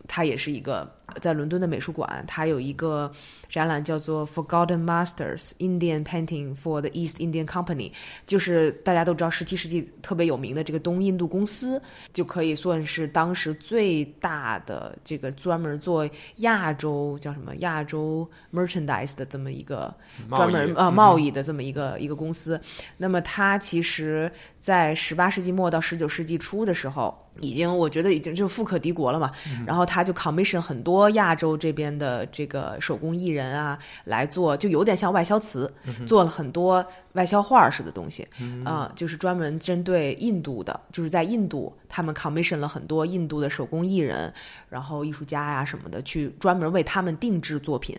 [0.09, 3.13] 它也是一个在伦敦的美术馆，它有一个。
[3.49, 7.93] 展览叫做 Forgotten Masters Indian Painting for the East Indian Company，
[8.27, 11.81] 就是大家都知道十七世纪特别有名的这个东印度公司，
[12.13, 19.95] 就可以算是当时最大的这个专门做亚洲叫什么亚洲 merchandise 的这么一个
[20.31, 22.61] 专门呃贸易的这么一个一个公司。
[22.97, 29.31] 那么它其实，在十八世纪末到十九世纪初的时候，已经我觉得已经就富可敌国了嘛。
[29.65, 33.37] 然后它就 commission 很多亚洲这边的这个手工艺。
[33.37, 35.71] 人啊，来做就有点像外销瓷，
[36.07, 36.83] 做了很多
[37.13, 38.27] 外销画似的东西，
[38.65, 44.33] 啊，就是专门针对印度的，就是在印度，他们 commission 了很多印度的手工艺人，
[44.71, 47.99] 然后艺术家呀什么的，去专门为他们定制作品。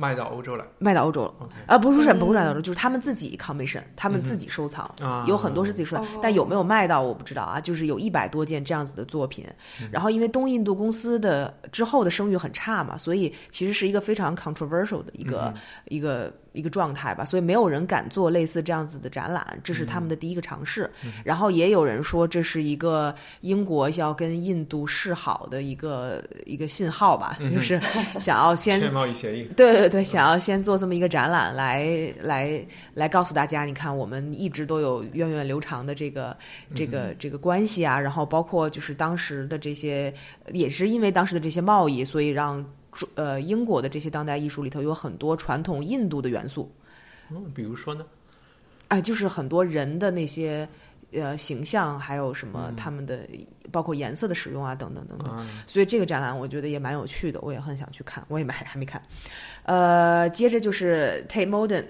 [0.00, 1.34] 卖到欧洲了，卖到欧洲了
[1.66, 1.76] 啊！
[1.76, 4.90] 不是不是不是卖到欧洲，就是他们自己 commission，他们自己收藏，
[5.26, 7.60] 有很多是自己收藏，但有没有卖到我不知道啊。
[7.60, 9.46] 就是有一百多件这样子的作品，
[9.92, 15.52] 然后因为东印度公司的之后的声誉很差嘛，所以其实是一个非常 controversial 的一个
[15.88, 16.32] 一个。
[16.52, 20.90] 一个状态吧，所以没有人敢做类似这样子的展览，这是他们的第一个尝试。
[21.24, 27.80] 然后也有人说这是一个英国要跟印度示好的一个一个信号吧，就是
[28.18, 29.48] 想要先贸易协议。
[29.56, 32.60] 对对对，想要先做这么一个展览，来来
[32.94, 36.36] 来告诉大家，你看我们一直都有源远流长的这个
[36.74, 38.00] 这个这个关系啊。
[38.00, 40.12] 然后包括就是当时的这些，
[40.52, 42.64] 也是因为当时的这些贸易，所以让。
[43.14, 46.70] 呃，英国的这些当代艺术里头有很多传统印度的元素，
[47.30, 48.04] 嗯，比如说呢？
[48.88, 50.68] 哎，就是很多人的那些
[51.12, 53.20] 呃形象，还有什么他们的
[53.70, 55.46] 包括颜色的使用啊，等等等等。
[55.66, 59.00] 所以这个展览我觉得也蛮有趣的，我也很想去看，我也没还没看。
[59.62, 61.84] 呃，接着就是 Tate Modern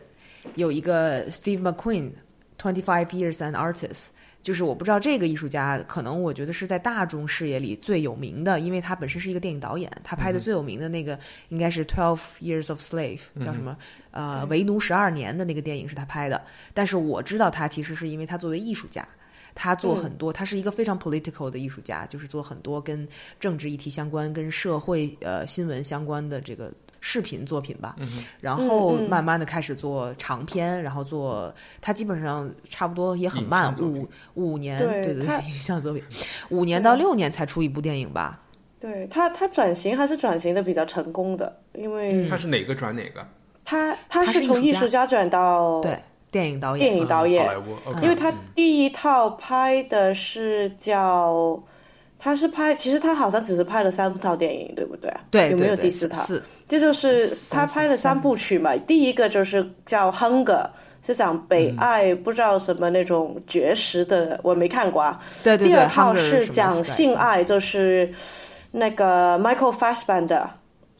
[0.57, 2.11] 有一个 Steve McQueen
[2.59, 4.09] Twenty Five Years an Artist。
[4.43, 11.19] 就是我不知道这个艺术家，可能我觉得是在大众视野里最有名的，因为他本身是一个电影导演，他拍的最有名的那个
[11.51, 13.77] 应该是《Twelve Years of Slave》，叫什么？
[14.11, 16.43] 呃，为奴十二年的那个电影是他拍的。
[16.73, 19.07] 但是我知道他其实是因为他作为艺术家，
[19.55, 23.07] 他做很多，他是一个非常 political 的艺术家，就是做很多跟
[23.39, 26.73] 政治议题相关、跟社会呃新闻相关的这个。
[27.01, 27.97] 视频作品吧，
[28.41, 36.03] 然后慢慢的开始做长片，然后做他基本上差不多也很慢，五五年对对对， 影像作品，
[36.51, 38.41] 五年到六年才出一部电影吧。
[38.79, 43.27] 对他，他转型还是转型的比较成功的，因为他是哪个转哪个？
[43.65, 45.07] 他他是从艺术家。
[45.07, 45.99] 转到对
[46.31, 47.47] 电影导演，电影导演，
[48.03, 51.63] 因为他第一套拍的是叫。
[52.23, 55.11] 他是拍，其实他好像只是拍了三套电影，对不对？
[55.31, 56.23] 对，有没有第四套？
[56.69, 58.77] 这就是他拍了三部曲嘛。
[58.87, 60.45] 第一个就是叫《Hunger》，
[61.05, 65.19] 是讲北爱不知道什么那种绝食的，我没看过啊。
[65.43, 65.69] 对对对。
[65.69, 68.13] 第二套是讲性爱，就是
[68.71, 70.47] 那个 Michael Fassbender，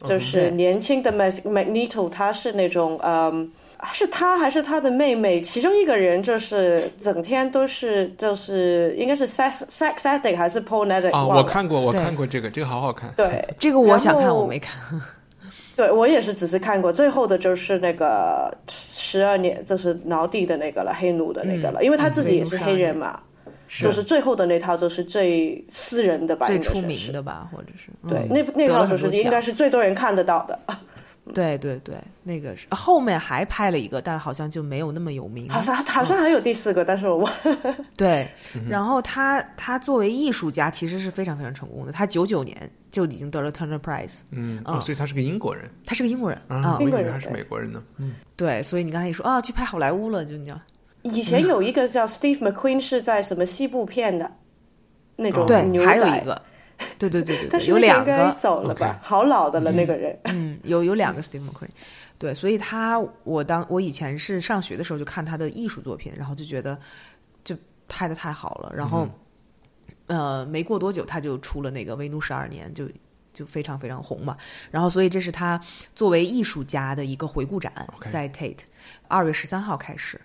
[0.03, 3.51] 就是年轻的 Magneto，他是那种嗯。
[3.93, 5.41] 是他还是他的妹妹？
[5.41, 11.15] 其中一个人就是整天都是就是应该是 sex sex addict 还是 porn addict？
[11.15, 13.11] 啊，我看过，我看过这个，这个好好看。
[13.15, 14.79] 对，这个我想看，我没看。
[15.75, 23.19] 对我也是只是看过，最后的就是那个十二年，就是挠地的那个了，黑奴的那个了，因为他自己也是黑人嘛，
[23.67, 30.59] 就是最后的那套就是最私人的吧，最出名的吧，或者是对那那套就是应该是最多人看得到的。
[31.33, 35.49] 对对对，那个是后面还拍了一个，但好像就没有那么有名。
[35.49, 37.33] 好像好像还有第四个，但是我忘
[37.97, 38.27] 对。
[38.69, 41.91] 然后他他作为艺术家，其实是非常非常成功的。
[41.91, 44.19] 他九九年就已经得了 Turner Prize。
[44.31, 45.69] 嗯，所以他是个英国人。
[45.85, 47.81] 他是个英国人啊，英国人还是美国人呢？
[47.97, 48.61] 嗯，对。
[48.63, 50.59] 所以你刚才一说啊，去拍好莱坞了，就你知道。
[51.03, 54.29] 以前有一个叫 Steve McQueen 是在什么西部片的
[55.15, 56.39] 那种对，还有一个。
[56.97, 60.17] 对对对对，有两个走了吧，好老的了那个人。
[60.25, 61.69] 嗯，有有两个 Steve McQueen，
[62.17, 66.77] 对，所以他我当我以前是上学的时候就看他的艺术作品，然后就觉得
[67.43, 67.55] 就
[67.87, 69.07] 拍的太好了，然后
[70.07, 72.87] 呃没过多久他就出了那个《威奴十二年》，就
[73.33, 74.37] 就非常非常红嘛。
[74.69, 75.59] 然后所以这是他
[75.95, 77.73] 作为艺术家的一个回顾展，
[78.09, 78.59] 在 Tate，
[79.07, 80.19] 二月十三号开始。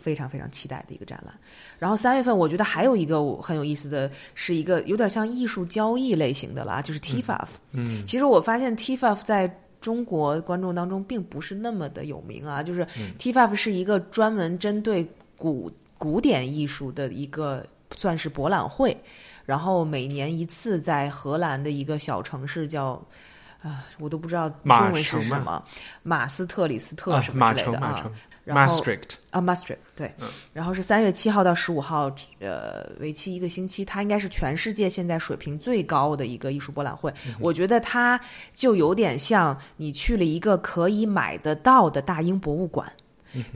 [0.00, 1.34] 非常非常期待的一个展览，
[1.78, 7.48] 然后三月份我觉得还有一个很有意思的是一个有点像艺术交易类型的啦，就是 TFF。
[7.72, 12.86] 嗯，其实我发现 TFF 在中国观众当中并不是那么的有名啊，就是
[13.18, 17.64] TFF 是一个专门针对古古典艺术的一个
[17.96, 18.96] 算是博览会，
[19.44, 23.02] 然后每年一次在荷兰的一个小城市叫
[23.62, 25.62] 啊，我都不知道中文是什么，
[26.02, 28.10] 马斯特里斯特什么之类的啊。
[28.46, 30.12] Maastricht 啊，Maastricht 对，
[30.52, 33.84] 然后是三月七号到十五号，呃，为期一个星期。
[33.84, 37.12] 它应该是全世界现在水平最高的一个艺术博览会。
[37.38, 38.20] 我觉得它
[38.54, 42.90] 就有点像你去了一个可以买得到的大英博物馆。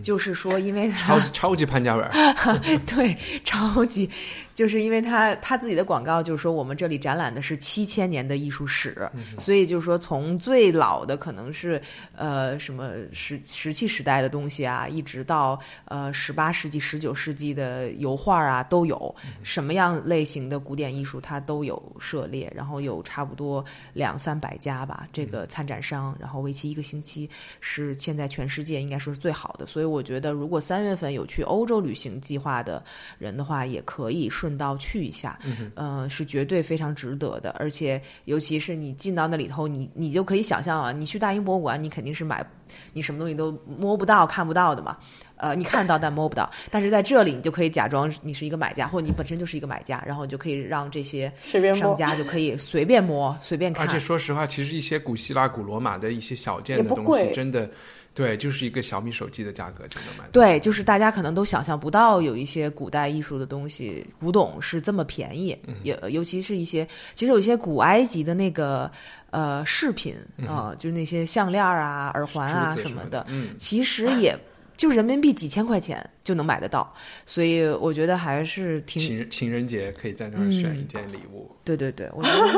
[0.04, 2.08] 就是说，因为超超级潘家园，
[2.86, 4.08] 对，超级，
[4.54, 11.80] 就是因为他他自己的广告就是说，我们这里展览的是七千年的艺术史，所以就是说，从最老的可能是
[12.16, 27.28] 呃什么石石器时代的东西啊，一直到呃十八世纪、十九世纪的油画啊，都有什么样类型的古典艺术，它都有涉猎，然后有差不多两三百家吧，这个参展商，然后为期一个星期，
[27.60, 29.66] 是现在全世界应该说是最好的。
[29.66, 32.82] 所以我觉得，如果三月份有去欧洲旅行计划的
[33.18, 35.38] 人的话，也可以顺道去一下，
[35.74, 37.48] 嗯，是绝对非常值得的。
[37.58, 42.46] 而且，尤其是你进到那里头，你你就可以想象啊，你去大英博物馆，你肯定是买，
[42.92, 44.98] 你什么东西都摸不到、看不到的嘛。
[45.36, 53.88] 呃，你看到但摸不到，但是在这里你就可以假装你是一个买家，或者你本身就是一个买家，然后你就可以让这些商家就可以随便摸、随便看。
[53.88, 57.70] 而且说实话，其实一些古希腊、古罗马的一些小件的东西，真的。
[58.14, 60.24] 对，就是一个小米手机的价格就能买。
[60.30, 65.58] 对，就是大家可能都想象不到，有一些古代艺术的东西，古董是这么便宜。
[65.82, 68.90] 也尤其是一些，其实有一些古埃及的那个
[69.30, 70.14] 呃饰品
[70.46, 73.26] 啊，就是那些项链啊、耳环啊什么的，
[73.58, 74.38] 其实也。
[74.76, 76.92] 就人民币几千块钱就能买得到，
[77.24, 81.50] 所以我觉得还是挺情情人节可以在那儿选一件礼物。
[81.64, 82.54] 对对对，我觉得是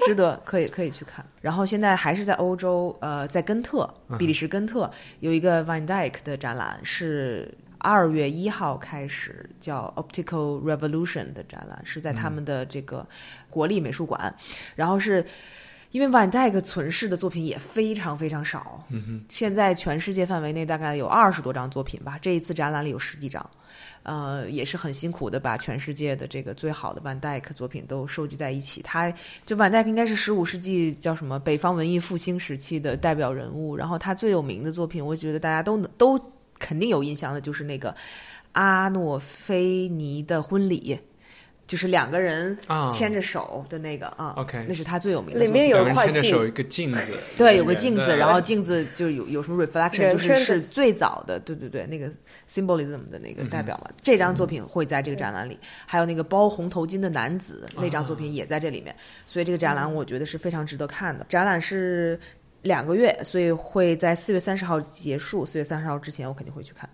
[0.00, 1.24] 是值得，可以可以去看。
[1.40, 3.88] 然后现在还是在欧洲，呃，在根特，
[4.18, 4.90] 比利时根特
[5.20, 13.06] 有一个 Van Dyck 的展览，是二月一号开始叫 Optical Revolution 的展览，是在他们的这个
[13.48, 14.34] 国立美术馆。
[14.74, 15.24] 然后是
[15.90, 18.84] 因为 Van Dyck 存世的作品也非常非常少，
[19.28, 22.18] 现在全世界范围内大概有二十多张作品吧。
[22.22, 23.44] 这一次展览里有十几张。
[24.02, 28.80] 呃，也是很辛苦的，把全世界的这个最好的万代克作品都收集在一起。
[28.82, 29.12] 他
[29.44, 33.76] 就万代克应该是十五世纪叫什么北方文艺复兴时期的代表人物。
[33.76, 36.18] 然后他最有名的作品，我觉得大家都都
[36.58, 37.94] 肯定有印象的，就是那个
[38.52, 40.98] 阿诺菲尼的婚礼。
[41.70, 42.58] 就是两个人
[42.90, 45.44] 牵着手的那个啊，OK，那是他最有名的。
[45.44, 52.10] 里面有块牵着手一个镜子， 对，有个镜子，然后镜子就有有什么 reflection，就是是最早的，对对对，那个
[52.48, 53.90] symbolism 的那个代表嘛。
[54.02, 55.56] 这张作品会在这个展览里，
[55.86, 58.92] 还有那个包红头巾的男子那张作品也在这里面，
[59.24, 61.24] 所以这个展览我觉得是非常值得看的。
[61.28, 62.18] 展览是
[62.62, 66.90] 两个月，所以会在四月三十号结束，四月三十号之前我肯定会去看。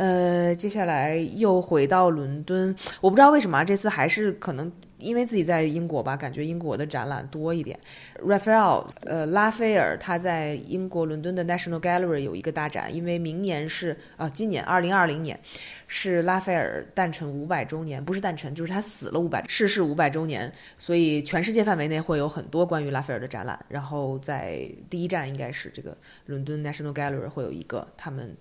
[0.00, 7.78] 呃，接下来又回到伦敦，我不知道为什么这次还是可能因为自己在英国吧，感觉英国的展览多一点。
[8.26, 15.38] Raphael，呃，拉斐尔他在英国伦敦的 National Gallery 有一个大展，因为明年是啊，今年二零二零年
[15.86, 23.62] 是拉斐尔诞辰五百周年，不是诞辰，就是他死了五百，逝世五百周年，所以全世界范围内会有很多关于拉斐尔的展览。
[23.68, 25.94] 然后在第一站应该是这个
[26.24, 28.34] 伦敦 National Gallery 会有一个他们。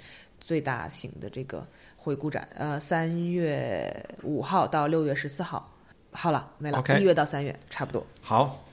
[0.50, 1.64] 最大型的这个
[1.96, 5.72] 回顾展，呃，三月五号到六月十四号，
[6.12, 8.04] 好了，没了，一月到三月差不多。
[8.20, 8.66] 好，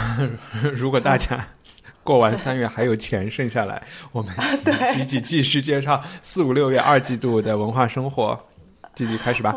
[0.74, 1.48] 如果大家
[2.04, 4.30] 过完三月还有钱剩下来，我们
[4.92, 8.38] 继续继续介绍四五六月二季度的文化生活，
[8.94, 9.56] 继续开始吧。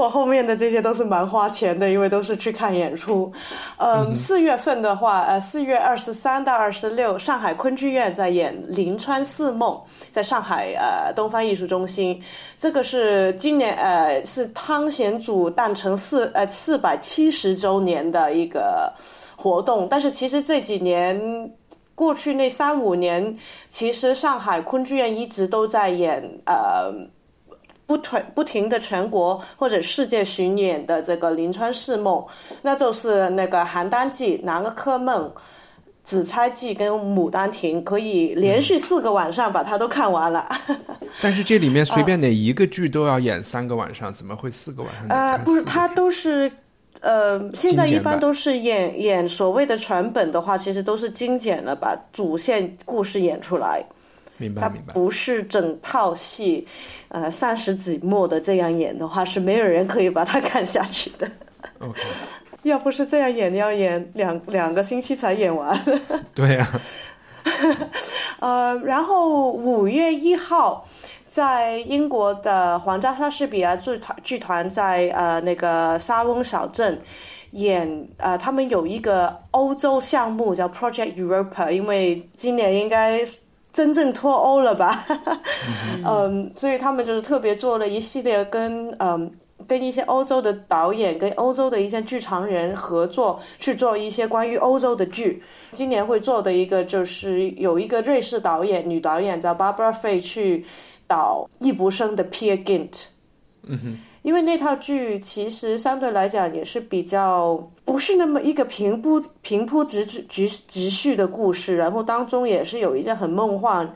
[0.00, 3.30] 我后面的这些都是蛮花钱的，因为都是去看演出。
[3.76, 9.74] 嗯，四月份的话，呃，四月二十三到二十六，上海昆剧院在演《临川四梦》，
[10.10, 12.18] 在上海呃东方艺术中心。
[12.56, 18.92] 这个是今年呃是汤显祖诞辰四呃四百七十周年的一个
[19.36, 19.86] 活动。
[19.90, 21.20] 但是其实这几年
[21.94, 23.36] 过去那三五年，
[23.68, 26.90] 其实上海昆剧院一直都在演呃。
[27.90, 32.18] 不停不停的全国或者世界巡演的这个《临川四梦》，
[32.62, 35.24] 那就是那个《邯郸记》《南柯梦》
[36.04, 40.48] 《紫钗记》跟《牡丹亭》，可以连续四个晚上把它都看完了。
[41.20, 45.08] 但是这里面随便哪一个剧都要演三个晚上，怎么会四个晚上？
[45.08, 46.48] 啊，不是，它都是
[47.00, 53.84] 呃，现在一般都是演演所谓的全本的话，其实都是精简了，把主线故事演出来。
[54.40, 56.66] 明白，明白，不是整套戏，
[57.08, 61.30] 呃，三十几幕的这样演的话，是没有人可以把它看下去的。
[61.78, 62.00] OK，
[62.64, 65.78] 要不是这样演，要演两两个星期才演完。
[66.34, 66.66] 对呀。
[68.40, 70.86] 呃，然后五月一号，
[71.26, 76.98] 在英国的皇家莎士比亚剧团剧团在呃那个沙翁小镇
[77.50, 83.20] 演，呃，他们有一个欧洲项目叫 Project Europa，因为今年应该。
[83.72, 85.06] 真正脱欧了吧？
[86.04, 89.30] 嗯，所以他们就是特别做了一系列跟嗯
[89.66, 95.42] 跟一些欧洲的导演跟欧洲的一些剧场人合作去做一些关于欧洲的剧。
[95.72, 100.66] 今年会做的一个就是有一个瑞士导演女导演叫 Barbara Fay 去
[101.06, 103.04] 导易卜生的 Peer Gynt。
[103.64, 103.98] 嗯哼。
[104.22, 113.88] 因为那套剧其实相对来讲也是比较不是那么一个平铺平铺直直直叙的故事，然后当中也是有一些很梦幻，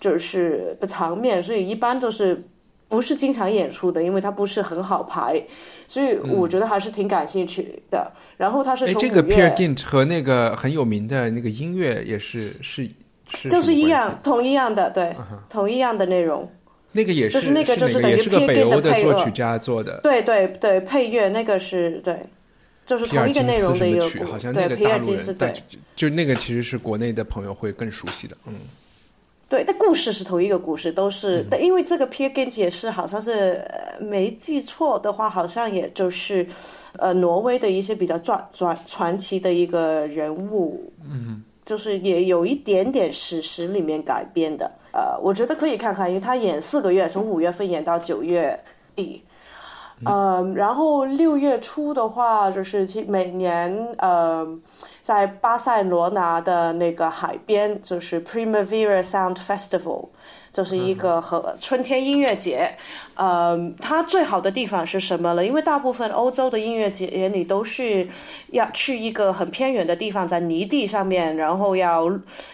[0.00, 2.42] 就是的场面，所以一般都是
[2.88, 5.40] 不是经常演出的，因为它不是很好排，
[5.86, 8.10] 所以我觉得还是挺感兴趣的。
[8.36, 12.90] 然后它是从这个 Peer Gint 和那个很有名的那个音乐也是是
[13.32, 15.14] 是就是一样同一样的对
[15.48, 16.50] 同一样的内容。
[16.98, 22.18] 那个也是，就是那个就是等于 P A G 的作曲家做的，对对对，配乐那个是对，
[22.84, 25.54] 就是同一个内容的一个曲，好像那个大陆人，对，
[25.94, 28.54] 就那个其实是国内的朋友会更熟悉的，嗯，
[29.48, 33.64] 对，那故事是同一个故事，都是，但因为这个 P A G 也是好像是
[34.00, 36.44] 没记错的话，好像也就是
[36.98, 44.70] 呃挪威的一些比较传传传奇的一个人物，嗯，就是也有一点点史实里面改编的。
[44.92, 48.58] 呃，我觉得可以看看，因为他演四个月，从五月份演到九月
[48.96, 49.22] 底，
[50.06, 54.48] 呃，然后六月初的话，就是其每年呃，
[55.02, 60.08] 在巴塞罗那的那个海边，就是 Primavera Sound Festival。
[60.50, 62.74] 就是一个和春天音乐节，
[63.18, 65.44] 呃，它最好的地方是什么了？
[65.44, 68.08] 因为大部分欧洲的音乐节你都是
[68.52, 72.08] 要去一个很偏远的地方，在泥地上面，然后要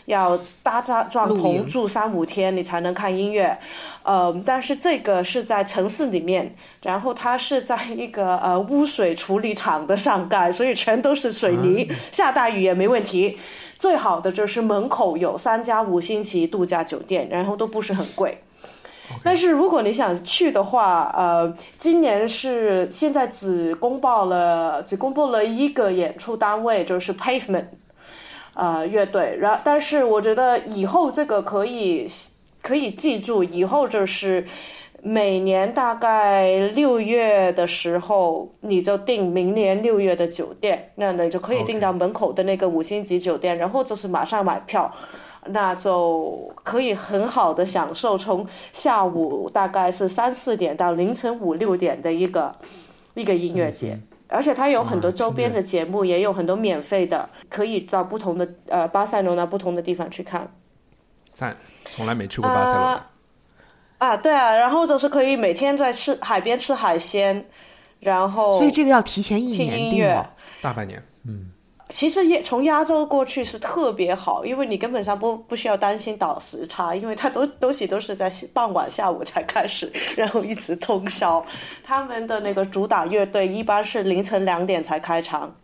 [0.07, 3.59] 要搭帐帐篷住三五天，你才能看音乐。
[4.05, 13.39] 呃，但是这个是在城市里面，然后它是在一个呃污水处理厂的上盖，所以全都是水泥，下大雨也没问题。
[13.79, 18.39] 最好的就是门口有三家五星级度假酒店，然后都不是很贵。
[19.23, 27.67] 但是如果你想去的话，呃，今年是现在只公报了，只公布了一个演出单位，就是 Pavement，
[28.55, 29.37] 呃，乐队。
[29.39, 32.07] 然但是我觉得以后这个可以
[32.63, 34.45] 可以记住，以后就是。
[35.07, 44.91] 每年大概六月的时候，你就订明年六月的酒店，那你就可以订到门口的那个五星级酒店，然后就是马上买票，
[45.47, 52.55] 那就可以很好的享受从下午大概是三四点到凌晨五六点的一个
[53.15, 60.51] 一个音乐节，而且它有很多周边的节目，也有很多免费的，可以到不同的呃巴塞罗那不同的地方去看。
[61.33, 64.07] 赞，从来没去过巴塞罗那。
[64.07, 67.47] 啊，对啊，然后就是可以每天在吃海边吃海鲜，
[68.01, 70.23] 然后所以这个要提前一年订，
[70.61, 71.03] 大半年。
[71.27, 71.51] 嗯，
[71.91, 81.45] 其实也从亚洲过去是特别好，因为你根本上不不需要担心倒时差，因为它都东西 都是在傍晚下午才开始，然后一直通宵。
[81.83, 85.55] 他们的那个主打乐队一般是凌晨两点才开场。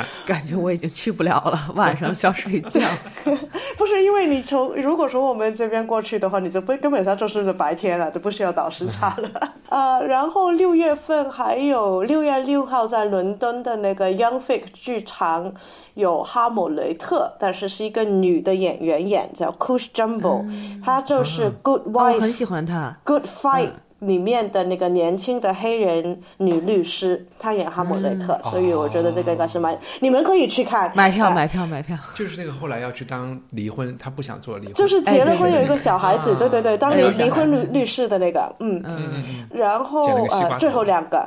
[0.26, 2.80] 感觉我已经去不了了， 晚上需要睡觉。
[3.76, 9.52] 不是因为你从如果从我们这边过去的话，你就不根本上就是白天了，就不需要倒时差了。
[9.68, 15.52] 呃，然后六月份还有六月六号在伦敦的那个 Young Fig 剧场
[15.94, 20.44] 有哈姆雷特，但是是一个女的演员演，叫 Kush Jumbo，
[20.84, 23.70] 她就是 Good Wife，我很喜欢她，Good Fight。
[24.02, 38.82] 里面的那个年轻的黑人女律师，她演哈姆雷特，所以我觉得这个应该是蛮，你们可以去看，买票买票买票，就是那个后来要去当离婚，她不想做离婚，就是结了婚有一个小孩子，对对对，当离离婚律律师的那个，嗯。
[38.84, 41.24] 嗯，然后呃最后两个，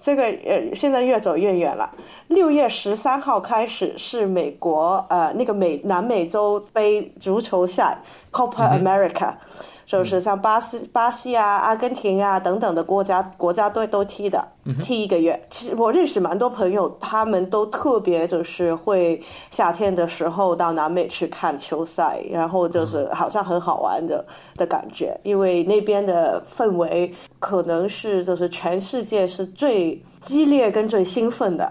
[0.00, 1.90] 这个呃现在越走越远了，
[2.28, 7.98] 六月十三号开始是美国呃那个美南美洲杯足球赛
[8.30, 9.32] Copa America。
[9.32, 14.42] 就是像巴西、巴西啊、阿根廷啊等等的国家国家队都踢的，
[14.82, 15.38] 踢一个月。
[15.50, 24.24] 其实我认识蛮多朋友，他们都特别就是会夏天的时候到南美去看球赛，然后就是好像很好玩的
[24.56, 31.70] 的感觉，因为那边的氛围可能是就是全世界是最激烈跟最兴奋的，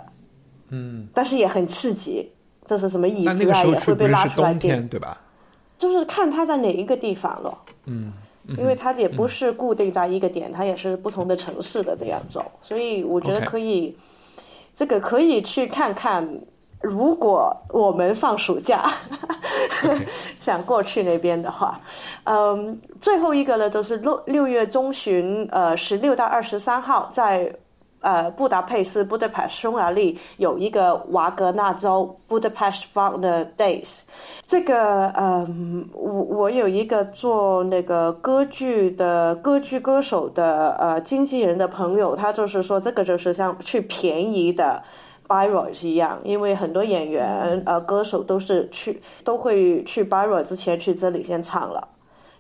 [0.69, 2.31] 嗯，但是也很刺激。
[2.65, 3.63] 这是什么椅子啊？
[3.65, 5.19] 也会被拉出来电，对吧？
[5.75, 8.13] 就是看他在哪一个地方了，嗯，
[8.57, 13.95] 因为它也不是固定在一个点，它也是不同的城市的这样走，所以我觉得可以，
[14.75, 16.27] 这个可以去看看。
[16.81, 18.91] 如果我们放暑假，
[20.41, 21.79] 想过去那边的话，
[22.25, 27.49] 嗯，最后一个呢，就是六六月中旬，呃，十六到二十三号在。
[28.03, 34.01] 呃，布达佩斯 （Budapest） 匈牙利有一个瓦格纳州 （Budapest Wagner Days）。
[34.45, 35.47] 这个，呃，
[35.93, 44.83] 我我有一个做那个歌剧的歌剧歌手的呃经纪人的朋友，他就是说，这个就是像去便宜的
[45.25, 51.87] Bayreuth 一样，因为很多演员呃歌手都是去都会去 Bayreuth 之前去这里先唱了，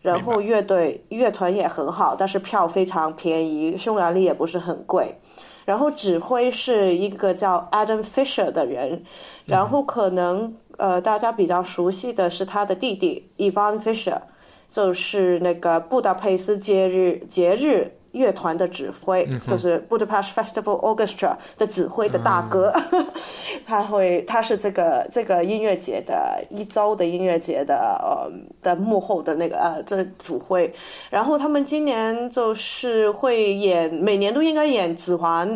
[0.01, 5.17] 然后乐队乐团也很好，但是票非常便宜，匈牙利也不是很贵。
[5.65, 9.03] 然后指挥是一个叫 Adam Fisher 的人，
[9.45, 14.21] 然后可能呃大家比较熟悉的是他的弟弟 Ivan Fisher，
[14.69, 17.91] 就是那个布达佩斯节日节日。
[18.13, 22.71] 乐团的指挥就是 Budapest Festival Orchestra 的指挥的大哥，
[23.67, 30.73] 他会他是这个这个音乐节的一周的音乐节的呃的幕后的那个呃这主挥，
[31.09, 35.49] 然后他们今年就是会演每年都应该演《指环》，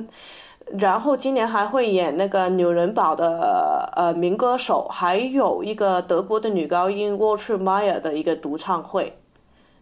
[0.77, 9.15] 然后今年还会演那个纽伦堡的呃民歌手，还有一个德国的女高音 Walter Meyer 的一个独唱会。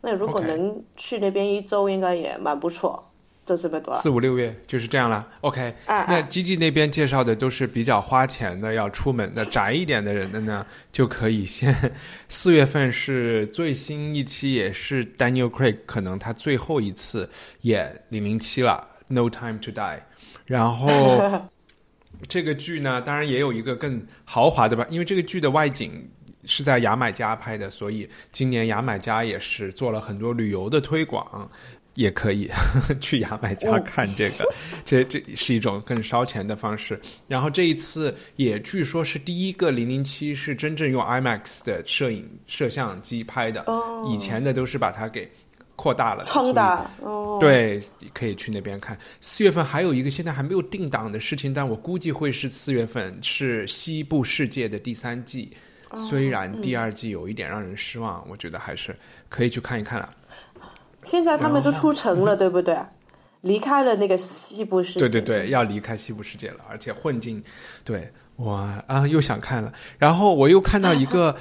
[0.06, 3.12] 那如果能去那边一周，应该也蛮不错，
[3.43, 3.91] 就这么多。
[3.95, 5.28] 四五六月就是这样了。
[5.41, 11.76] OK，那 G G 那边介绍的都是比较花钱的，要出门的宅一点的人的呢，就可以先。
[12.30, 17.28] 四月份是最新一期，也是 Daniel Craig 可能他最后一次
[17.62, 19.97] 演零零七了，《No Time to Die》。
[20.45, 21.49] 然后
[22.30, 26.08] 这个剧呢，当然也有一个更豪华的吧，因为这个剧的外景
[26.46, 31.50] 是在牙买加拍的，所以今年牙买加也是做了很多旅游的推广。
[31.96, 32.52] 也可以
[33.00, 34.46] 去牙买加看这个，
[34.84, 37.00] 这这是一种更烧钱的方式。
[37.26, 43.66] 然后这一次也据说是第一个零零七是真正用 IMAX 的摄影摄像机拍的，
[44.12, 45.32] 以前的都是把它给
[45.78, 46.86] 扩大了，撑大。
[47.39, 47.80] 对，
[48.14, 49.00] 可以去那边看。
[49.22, 55.50] 四月份还有一个现在还没有定档的事情，但我估计会是四月份，是《西部世界》的第三季。
[55.96, 58.96] 虽然第二季有一点让人失望，我觉得还是
[59.30, 60.10] 可以去看一看了。
[61.04, 62.78] 现在他们都出城了，对不对？
[63.41, 65.02] 离开了那个西部世界。
[65.02, 67.43] 对对对，要离开西部世界了，而且混进，
[67.84, 68.54] 对，我
[68.88, 69.72] 啊，又想看了。
[70.00, 71.36] 然后我又看到一个，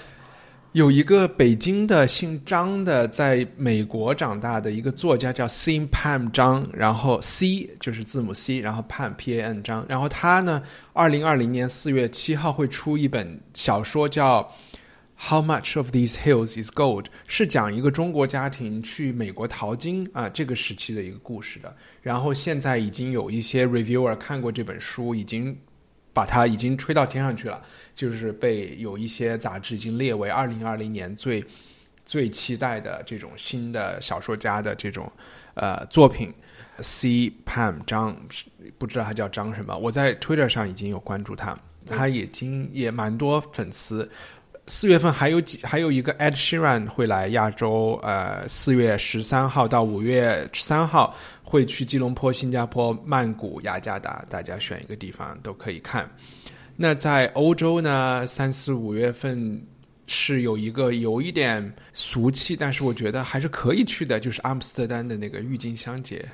[0.75, 10.61] 有一个北京的姓张的，在美国长大的一个作家叫 Sim Pam 张，然后 C 就是字母 C，然后 Pam P A N 张，然后他呢，
[10.93, 14.51] 二零二零年四月七号会出一本小说叫。
[15.17, 17.07] How much of these hills is gold？
[17.29, 21.73] 是讲一个中国家庭去美国淘金啊，这个时期的一个故事的。
[22.03, 25.57] 然后现在已经有一些 reviewer 看过这本书，已经
[26.15, 27.61] 把它已经吹到天上去了，
[27.95, 31.45] 就是被有一些杂志已经列为二零二零年最
[32.07, 35.13] 最期待的这种新的小说家的这种
[35.55, 36.33] 呃作品。
[36.81, 38.17] C Pam 张
[38.79, 41.57] 不知道他叫张什么，我在 Twitter 上已经有关注他，
[41.87, 44.11] 他已经也蛮多粉丝。
[44.67, 56.09] 四月份还有几还有一个 Ed Sheeran 会来亚洲，呃，四月十三号到五月三号会去吉隆坡、新加坡、曼谷、雅加达，大家选一个地方都可以看。
[56.77, 59.63] 那在欧洲呢，三四五月份
[60.07, 66.27] 是有一个有一点俗气，但是我觉得还是可以去的，就是阿姆斯特丹的那个郁金香节，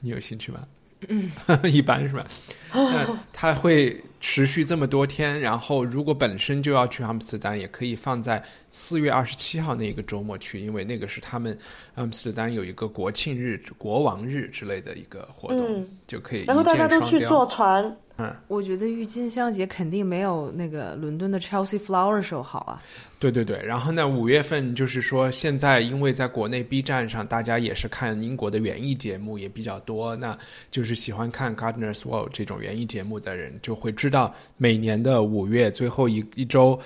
[0.00, 0.60] 你有兴趣吗？
[1.08, 1.30] 嗯，
[1.64, 2.26] 一般是吧？
[2.72, 11.58] 那他会持续这么多天，然后如果本身就要去阿姆斯特丹，也可以放在四月二十七号那一个周末去，因为那个是他们
[11.94, 16.44] 阿姆斯特丹有一个国庆日、国王日之类的一个活动，就可以。
[16.44, 17.96] 然后大家都去坐船。
[18.20, 22.82] 嗯，我觉得郁金香节肯定没有那个伦敦的 Chelsea Flower Show 好啊。
[23.18, 30.36] 对对对，然后呢，五月份就是说，现在因为在国内 B 站上，大家也是看英国的园艺节目也比较多，那
[30.70, 36.80] 就是喜欢看 Gardeners World 这种园艺节目的人，就会知道每年的五月最后一一周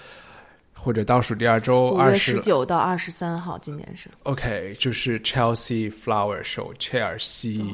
[0.73, 7.65] 或者倒数第二周，五月十九到二十三号，今年是 OK，就是 Chelsea Flower Show，切尔西。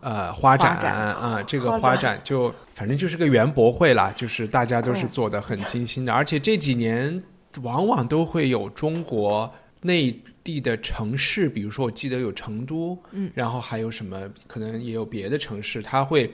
[0.00, 7.22] 呃，花展啊，这个花展就反正就是个园博会啦，就是大家都是做的很精心的，而且这几年
[7.62, 16.32] 往往都会有中国内地的城市，比如说我记得有成都，嗯，然后还有什么可能也有别的城市，他会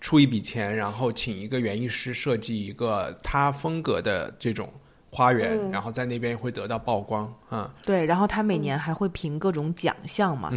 [0.00, 4.72] 出一笔钱，然后请一个园艺师设计一个他风格的这种。
[5.10, 7.72] 花园，然后在那边会得到曝光啊。
[7.84, 10.52] 对，然后他每年还会评各种奖项嘛。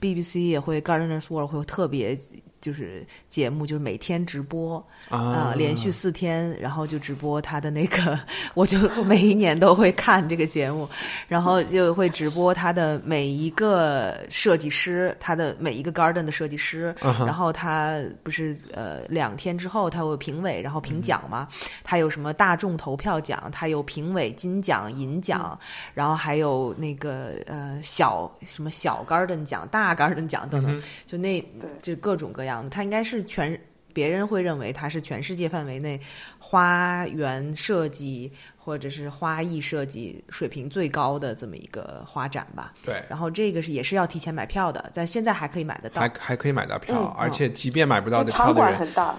[0.00, 2.18] BBC 也会，Gardeners World 会特别。
[2.66, 8.18] 就是节目，就是每天直播啊，连续四天，然后就直播他的那个，
[8.54, 10.88] 我就 每一年都会看这个节目，
[11.28, 21.46] 然后就会直播他的每一个设计师，他的每一个 garden 的设计师，然后他不是呃两天之后他会评委，然后评奖嘛，
[21.84, 25.56] 他有什么大众投票奖，他有评委金奖、银奖，
[25.94, 31.40] 然后还有那个呃小什么小 garden 奖、大 garden 奖等等，就那
[31.80, 32.55] 就各种各样。
[32.70, 33.58] 它应该是全，
[33.92, 36.00] 别人会认为它是全世界范围内
[36.38, 42.72] 花园设计或者是花艺设计水平最高的这么一个花展吧。
[42.84, 43.02] 对。
[43.08, 49.16] 然后这个是也是要提前买票的，但现在还可以买得到，还还可以买到票，而且即便买不到的场馆很大。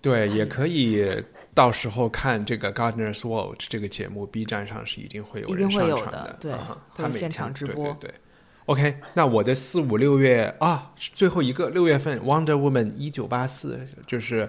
[0.00, 1.04] 对，也可以
[1.52, 6.52] 到时候看这个 Gardeners World 这个节目，B 站上是一定会有人上场的，对，
[6.94, 8.08] 他们现场直播，对。
[8.68, 14.46] OK，那我的四五六月啊，最后一个六月份，Wonder Woman 一九八四，就是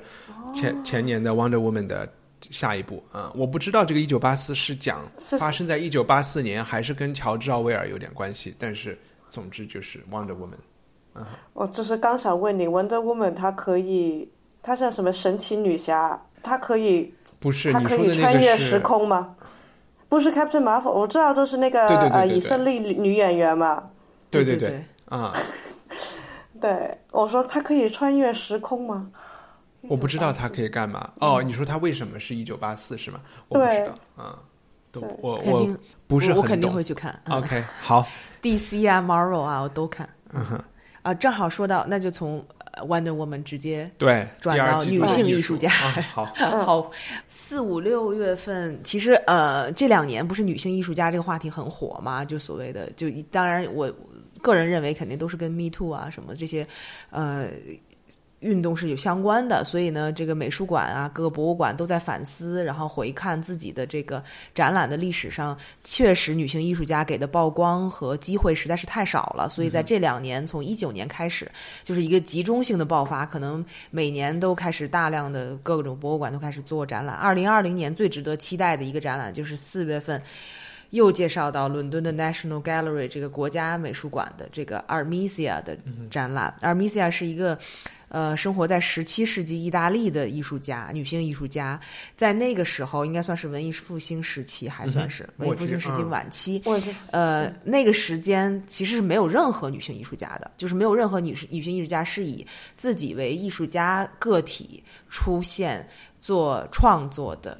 [0.53, 2.05] 前前年的 Wonder Woman 的
[2.41, 3.31] 下一部啊。
[3.33, 5.09] 我不知道这个一九八四是讲
[5.39, 8.53] 发生在一九八四年，还是跟乔治奥威尔有点关系。
[8.59, 8.99] 但是
[9.29, 10.59] 总之就是 Wonder Woman。
[11.13, 14.29] 啊，我就是刚想问你，Wonder Woman 它可以，
[14.61, 16.21] 它像什么神奇女侠？
[16.43, 17.71] 它可以不是？
[17.71, 19.33] 它可以穿越时空吗？
[20.09, 23.91] 不是 Captain Marvel，我知道就是那个呃以色列女演员嘛。
[24.29, 25.33] 对对对，啊，
[26.61, 29.09] 对，我说他可以穿越时空吗？
[29.81, 31.11] 我不知道他可以干嘛。
[31.21, 33.21] 哦，你说他为什么是一九八四是吗？
[33.47, 34.37] 我不知道啊，
[34.91, 37.17] 都我我不是我肯定会去看。
[37.29, 38.05] OK，好，
[38.43, 40.07] DC 啊，Marvel 啊，我都看。
[40.31, 40.63] 嗯哼，
[41.01, 42.45] 啊，正好说到，那就从
[42.81, 45.69] Wonder Woman 直接对转到女性艺术家。
[45.69, 46.91] 好， 好，
[47.29, 52.25] 四五六月份，其实呃，这两年不是女性艺术家这个话题很火嘛？
[52.25, 53.91] 就所谓的，就当然我
[54.39, 56.67] 个人认为肯定都是跟 Me Too 啊什么这些，
[57.11, 57.47] 呃。
[58.41, 64.23] 运动是有相关的，所以呢，这个美术馆啊，各个博物馆都在反思，然后回看自己的这个
[64.55, 69.49] 展览的历史上，确实女性艺术家给的曝光和机会实在是太少了。
[69.49, 71.51] 所以在这两年，从一九年开始，
[71.83, 77.17] 就是一个集中性的爆发，可能每年都开始大量的各种博物馆都开始做展览。
[77.17, 80.21] 二零二零年最值得期待的一个展览，就是四月份
[80.91, 85.77] 又介绍到伦敦的 National Gallery 这个国家美术馆的这个 Armisia 的
[86.09, 86.53] 展览。
[86.61, 87.57] Armisia 是一个。
[88.11, 91.79] 呃，生活在十七世纪意大利的艺术家，女性艺术家，
[92.15, 96.59] 在那个时候应该算是文艺复兴时期，还算是文艺复兴时期晚期。
[97.11, 102.43] 呃，那个时间其实是没有任何女性艺术家的，就是没有任何女女性艺术家是以
[102.75, 105.87] 自己为艺术家个体出现
[106.19, 107.55] 做创作的。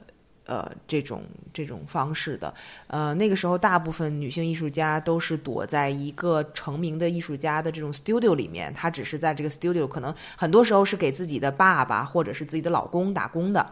[0.50, 1.22] 呃，这种
[1.54, 2.52] 这种方式的，
[2.88, 13.64] 呃，那个时候大部分女性艺术家都是躲在一个成名的艺术家的这种 studio 里面，她只是在这个 studio，可能很多时候是给自己的爸爸或者是自己的老公打工的，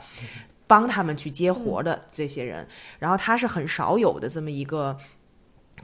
[0.68, 2.68] 帮他们去接活的这些人，
[3.00, 4.96] 然后她是很少有的这么一个。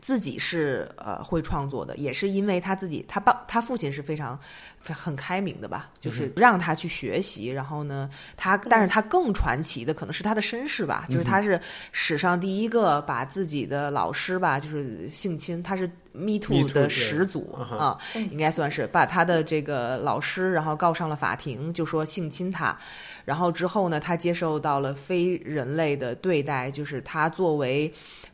[0.03, 4.37] 自己是呃会创作的，也是因为他自己，他爸他父亲是非常
[4.81, 7.47] 很开明的吧，就是让他去学习。
[7.47, 11.57] 然后呢，他但是他更传奇的可能是他的身世吧，就是他是
[11.93, 17.97] 史上第一个把自己的老师吧，就是性侵，他是 Me Too 的始祖啊，
[18.29, 22.77] 应该算是把他的这个老师然后告上了法庭，就说性侵他。
[23.23, 27.93] 然后之后呢，他接受到了非人类的对待，就是他作为。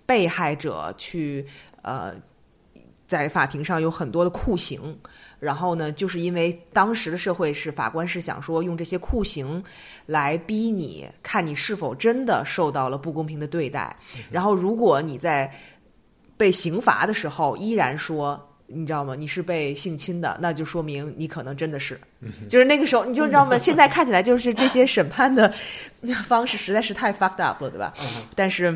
[0.09, 1.45] 被害者去
[1.83, 2.15] 呃，
[3.05, 4.97] 在法庭上有很多的酷刑，
[5.39, 9.63] 然后呢，就是因为当时的社会是法官是想说用这些酷刑
[10.07, 13.95] 来逼你看你是否真的受到了不公平的对待，
[14.31, 15.53] 然后如果你在
[16.37, 19.13] 被刑罚的时候依然说你知道吗？
[19.13, 22.01] 你是被性侵的，那就说明你可能真的是，
[22.49, 23.59] 就是那个时候你就知道吗？
[23.59, 25.53] 现在看起来就是这些审判的
[26.25, 27.93] 方式实在是太 fucked up 了，对吧？
[28.35, 28.75] 但是。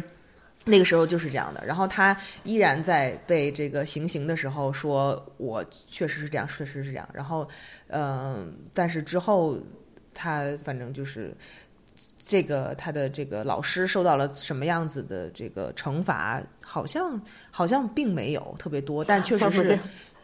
[0.66, 7.47] 那个时候就是这样的，然后他依然在被这个行刑的时候说：“我确实是这样，确实是这样。”然后，
[7.88, 9.57] 嗯，但是之后
[10.14, 11.36] 他反正就是
[12.18, 19.80] 这个他的这个老师受到了什么样子的这个惩罚，好像好像并没有特别多，但确实 是。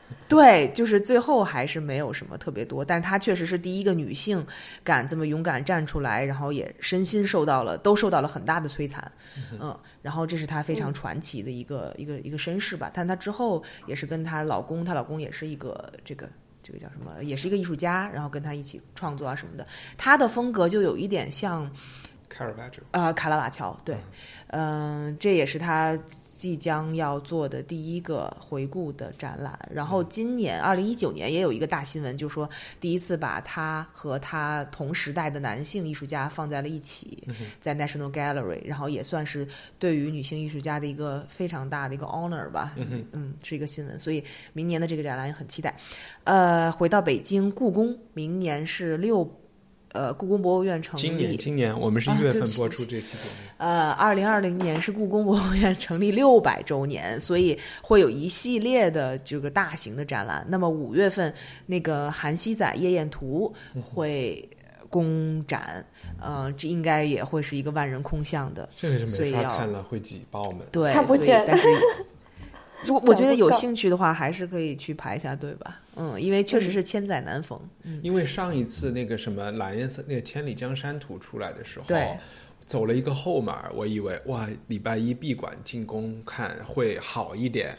[0.28, 4.46] 对，就是最后还是没有什么特别多，但她确实是第一个女性
[4.84, 9.12] 敢这么勇敢站出来，然后也身心受到了都受到了很大的摧残，
[9.60, 12.92] 嗯，然后这是她非常传奇的一个一个一个身世吧。
[12.94, 16.30] 但她之后也是跟她老公，她老公也是一个这个
[16.62, 19.66] 这个叫什么，也是一个艺术家，然后跟她一起创作啊什么的。
[19.98, 21.70] 她的风格就有一点像
[22.28, 23.98] 卡尔瓦乔，呃，卡拉瓦乔，对，
[24.48, 25.98] 嗯，这也是她。
[26.40, 37.28] 即将要做的第一个回顾的展览，然后今年二零一九年也有一个大新闻，就是说第一次把他和他同时代的男性艺术家放在了一起，
[37.60, 39.46] 在 National Gallery，然后也算是
[39.78, 42.74] 对于女性艺术家的一个非常大的一个 honor 吧，
[43.12, 44.24] 嗯，是一个新闻，所以
[44.54, 45.76] 明年的这个展览也很期待。
[46.24, 49.30] 呃，回到北京故宫，明年是六。
[49.92, 51.02] 呃，故宫博物院成立。
[51.02, 53.48] 今年，今年我们是一月份播出这期节目。
[53.58, 60.46] 呃，二零二零年是故宫博物院成立六百周年，所以会有一系列的这个大型的展览。
[60.48, 61.34] 那么五月份
[61.66, 64.48] 那个《韩熙载夜宴图》会
[64.90, 65.84] 公展，
[66.22, 68.70] 呃，这应该也会是一个万人空巷的。
[68.76, 70.60] 这个是没法看了，会挤爆们。
[70.72, 71.68] 对，所以但是。
[72.86, 75.80] 如果我觉得有兴趣的话，还是可以去排一下队吧。
[75.96, 77.60] 嗯，因为确实是千载难逢。
[77.84, 82.18] 嗯，因为上一次那个什么蓝颜色那个《千里江山图》出来的时候，对，
[82.66, 87.78] 走了一个后门，我以为哇，礼拜一闭馆进宫看会好一点。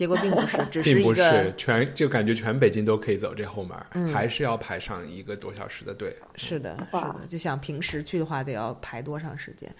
[0.00, 6.16] 结果并不是，只是并不是全，就感觉全北京都可以走这后门，还是要排上一个多小时的队。
[6.36, 9.70] 是的，是的，就像平时去的话，得要排多长时间？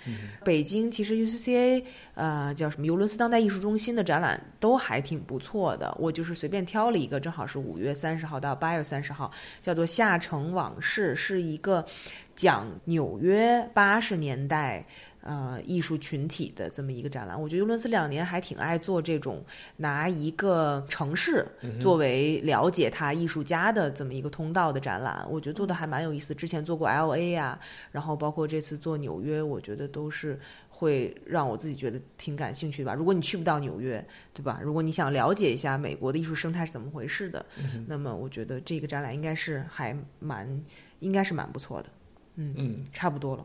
[0.45, 11.83] 北京其实 UCCA 呃叫什么尤伦斯当代艺术中心的展览都还挺不错的，我就是随便挑了一个，正好是五月三十号到八月三十号，叫做《下城往事》，是一个
[12.37, 14.85] 讲纽约八十年代。
[15.31, 17.41] 呃艺术群体的这么一个展览。
[17.41, 19.45] 我觉得尤伦斯两年还挺爱做这种
[19.77, 21.47] 拿一个城市
[21.81, 26.35] 作为了解他艺术家的这么一个通道的展览，我觉得做的还蛮有意思。
[26.35, 27.59] 之前做过 L A 呀，
[27.93, 30.41] 然后包括这次做纽约，我觉得都是。
[30.81, 32.95] 会让我自己觉得挺感兴趣的吧。
[32.95, 34.03] 如果你去不到纽约，
[34.33, 34.59] 对吧？
[34.63, 37.45] 如果你想了解一下美国的艺术生态是怎么回事的，
[37.87, 40.49] 那么我觉得这个展览应该是还蛮，
[41.01, 41.91] 应该是蛮不错的。
[42.37, 43.45] 嗯嗯，差不多了，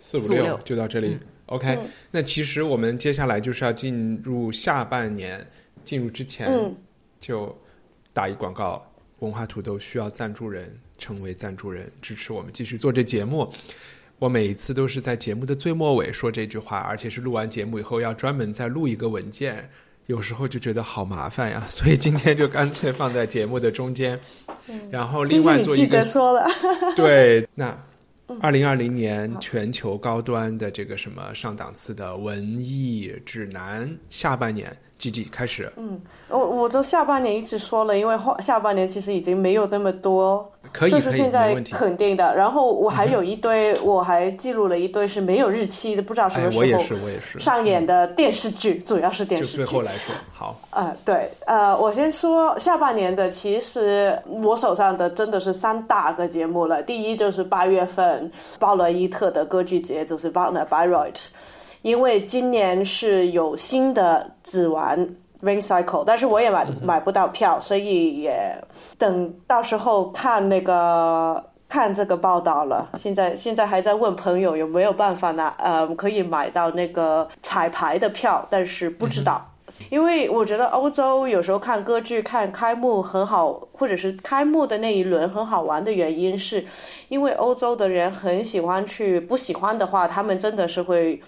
[0.00, 1.16] 四五六就到这里。
[1.46, 1.78] OK，
[2.10, 5.46] 那其实我们接下来就是要进入下半年，
[5.84, 6.48] 进入之前
[7.18, 7.56] 就
[8.12, 8.84] 打一广告，
[9.18, 13.52] 文化土豆需要赞助人，成为赞助人，支持我们继续做这节目。
[14.18, 19.68] 我每一次都是在节目的最末尾说这句话，而且是录完节目以后要专门再录一个文件，
[20.06, 24.20] 有时候就觉得好麻烦呀， 所以今天就干脆放在节目的中间，
[24.90, 26.46] 然后另外做一个说了，
[26.94, 27.76] 对，那
[28.40, 34.76] 二零二零年全球高端的这个什么上档次的文艺指南下半年。
[35.00, 35.72] G G 开始。
[35.76, 42.34] 嗯，我我就下半年一直说了，因为下半年其实已经没有那么多，可以，就是现在肯定的。
[42.36, 46.60] 然后我还有一堆，我还记录了一堆是没有日期的，不知道什么时候。
[46.60, 47.40] 我也是，我也是。
[47.40, 49.56] 上演的电视剧，主要是电视剧。
[49.56, 50.60] 最后来说，好。
[50.70, 56.82] 呃，对，呃，我先说下半年的，其实我手上的真的是三大个节目了。
[56.82, 61.28] 第一就是八月份鲍勒伊特的歌剧节，就是 Wagner Bayreuth。
[61.82, 64.98] 因为今年是有新的紫玩
[65.40, 68.54] Ring Cycle，但是我也买买不到票，所以也
[68.98, 72.90] 等到时候看那个看这个报道了。
[72.98, 79.46] 现在现在还在问朋友有没有办法拿呃可以买到那个彩排的票，但是不知道。
[79.88, 86.62] 因为我觉得欧洲有时候看歌剧看开幕很好，或者是开幕的那一轮很好玩的原因，是
[87.08, 91.22] 因为欧洲的人很喜欢去，不喜欢的话他们真的是会。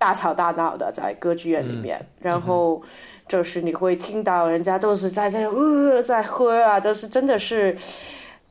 [0.00, 2.80] 大吵大闹的在歌剧院里面，然后
[3.28, 7.76] 就是你会听到人家都是在这呃在喝啊，都是真的是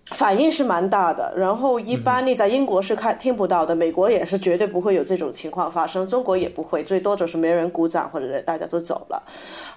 [0.05, 1.33] 反应是蛮大的。
[1.35, 9.23] 然后一般你在英国是看听不到的，美国也是绝对不会有这种情况发生，中国也不会，最多就是没人鼓掌或者大家都走了。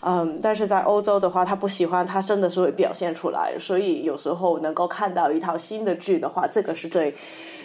[0.01, 3.55] 嗯，但是在欧洲的话，他不喜欢，他真的是会表现出来。
[3.59, 7.15] 所以有时候能够看到一套新的剧的话，这个是最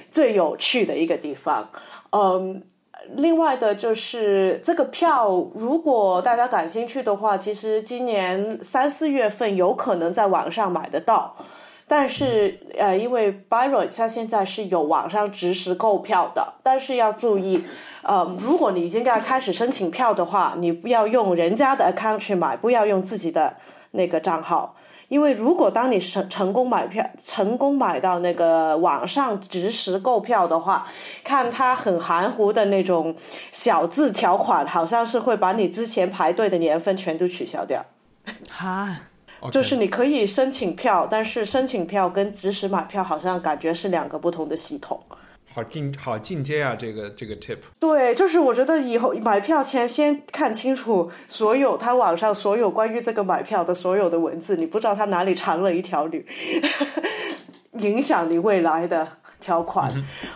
[0.09, 1.69] 最有趣的一个地方。
[2.11, 2.63] 嗯。
[3.15, 11.35] 另外的就是这个票，如果大家感兴趣的话，其实今年三四月份有可能在网上买得到。
[11.89, 17.63] 但是呃，因为 Byron 它现在是有网上实时购票的，但是要注意，
[18.03, 23.55] 呃，如果你已经要开始申请票的话，你不要用人家的 account 去买，不要用自己的
[23.91, 24.75] 那个账号。
[25.07, 30.85] 因为如果当你成成功买票，成功买到那个网上实时购票的话，
[31.23, 33.15] 看它很含糊的那种
[33.51, 37.85] 小字条款，好像是会把你之前排队的年份全都取消掉。
[38.51, 38.97] 哈，
[39.49, 44.99] 就是你可以申请票，但是申请票跟实时买票好像感觉是两个不同的系统。
[45.57, 46.75] 好进好进阶啊！
[46.77, 56.23] 这个这个 tip，对，就是我觉得以后买票前先看清楚所有他网上所有关于这个买票的所有的文字，你不知道他哪里藏了一条女
[57.81, 59.07] 影响你未来的
[59.39, 59.91] 条款。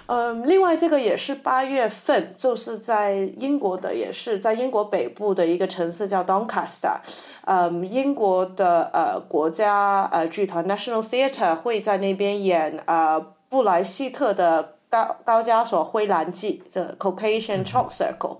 [0.07, 6.97] 嗯，另外这个也是八月份，就是在英国的，也是在英国北部的一个城市叫 Doncaster。
[7.45, 14.77] 嗯，英国的呃国家呃剧团 National Theatre 会在那边演呃布莱希特的。
[14.91, 18.39] 高高加索灰蓝记的 Caucasian Chalk Circle，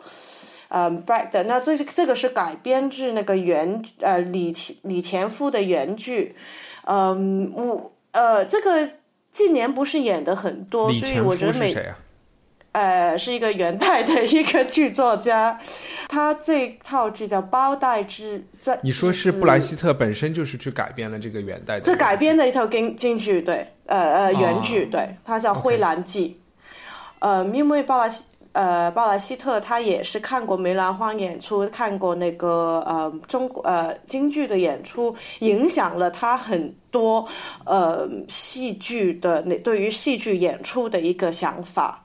[0.68, 6.36] 嗯，Break 那这这个是改编自那个原呃李李前夫的原剧，
[6.84, 8.86] 嗯，我呃这个
[9.32, 11.74] 近年不是演的很多，所以我觉得每
[12.74, 15.58] 呃是一个元代的一个剧作家，
[16.10, 26.38] 他这套剧叫《包代之这你说是布莱希特本身就是去改编了这个元代的，这改编的一套京京剧，对，呃呃原剧，对，它叫《灰蓝记》。
[27.22, 37.26] 呃，因为巴拉西呃巴拉希特他也是看过梅兰芳演出，看过那个呃中国呃京剧的演出，影响了他很多
[37.64, 42.04] 呃戏剧的那对于戏剧演出的一个想法。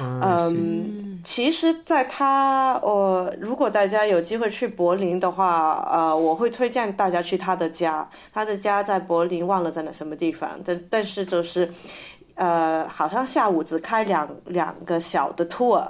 [0.00, 11.70] 嗯，其实，在他呃，如果大家有机会去柏林的话，呃，我会推荐大家去他的家，他的家在柏林，忘了在那什么地方，但但是就是。
[12.38, 15.86] 呃，好像下午只开两两个小的 tour，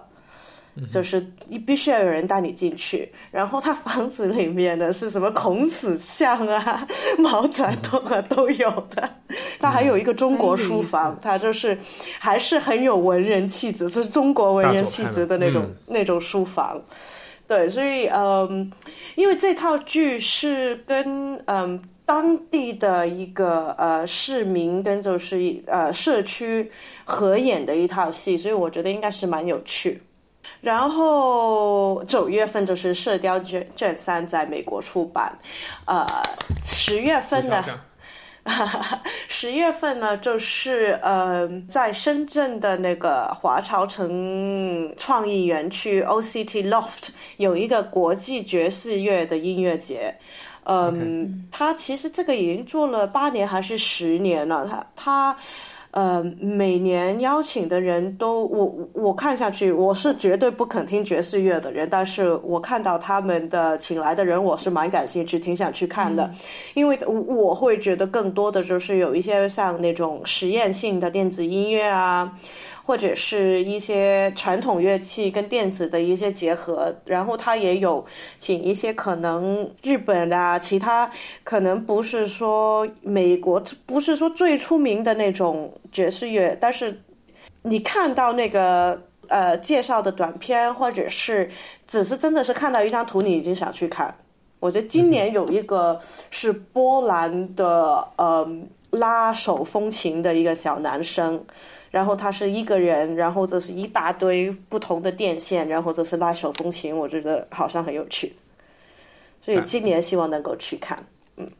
[0.90, 3.12] 就是你必须要有人带你进去。
[3.30, 6.88] 然后他房子里面呢是什么孔子像啊、
[7.18, 9.10] 毛泽东啊都有的。
[9.60, 11.76] 他还有一个中国书房，他就是
[12.18, 16.80] 还是很有文人气质，是中国文人气质的那种那种书房。
[17.46, 18.72] 对，所以嗯，
[19.16, 21.78] 因为这套剧是跟嗯。
[22.08, 26.72] 当地的一个呃市民跟就是呃社区
[27.04, 30.02] 合演的一套戏，所以我觉得应该是蛮有趣。
[30.62, 35.38] 然后九月份就是《射雕卷卷三》在美国出版，
[35.84, 36.06] 呃，
[36.62, 37.62] 十月份呢，
[39.28, 50.14] 十月份呢就是呃在深圳的那个华侨城创意园区 OCT Loft 有一个国际爵士乐的音乐节。
[50.68, 54.66] 嗯，他其实这个已经做了八年还是十年了。
[54.66, 55.36] 他他，
[55.92, 66.30] 呃，每年邀请的人都，我我看下去，我是绝对不肯听爵士乐的人，但是我看到他们的请来的人，我是蛮感兴趣，挺想去看的，
[66.74, 72.30] 因为我会觉得更多的就是有一些像那种实验性的电子音乐啊。
[72.88, 78.02] 或者是一些传统乐器跟电子的一些结合，然后他也有
[78.38, 81.10] 请一些可能日本啊，其他
[81.44, 86.98] 可能不是说美国，不是说最出名的那种爵士乐，但是
[87.60, 91.50] 你看到那个呃介绍的短片，或者是
[91.86, 94.16] 只是真的是看到一张图，你已经想去看。
[94.60, 98.48] 我觉得今年有一个是波兰的呃
[98.92, 101.44] 拉手风琴的一个小男生。
[101.90, 108.34] 然后他是一个人，然后这是一大堆不同的电线，然后这是拉手风琴，我觉得好像很有趣，
[109.40, 111.02] 所以今年希望能够去看，
[111.36, 111.50] 嗯。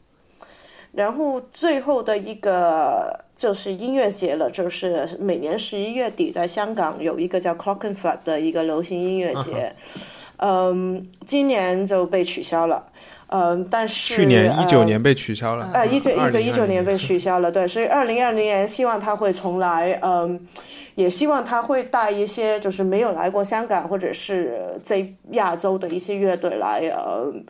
[0.92, 9.74] 然后最后的一个就是音乐节了，就是每年十一月底在香港有一个叫 Clockenflap 的一个流行音乐节，
[10.38, 12.90] 嗯，今年就被取消了。
[13.28, 15.70] 嗯，但是去年一九年被取消了。
[15.72, 19.98] 呃，一九一九一九年被取消了，对，所以二零二零年希望他会重来。
[20.02, 20.40] 嗯，
[20.94, 26.82] 也希望他会带一些就是没有来过香港或者是在亚洲的一些乐队来。
[26.96, 27.44] 嗯。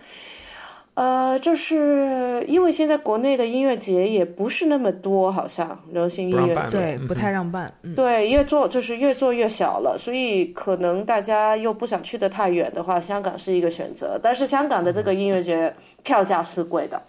[0.98, 14.18] 呃，就是因为现在国内的音乐节也不是那么多，好像流行音乐对不太让办，对越做就是越做越小了，所以可能大家又不想去的太远的话，香港是一个选择。
[14.20, 15.72] 但是香港的这个音乐节
[16.02, 17.00] 票价是贵的。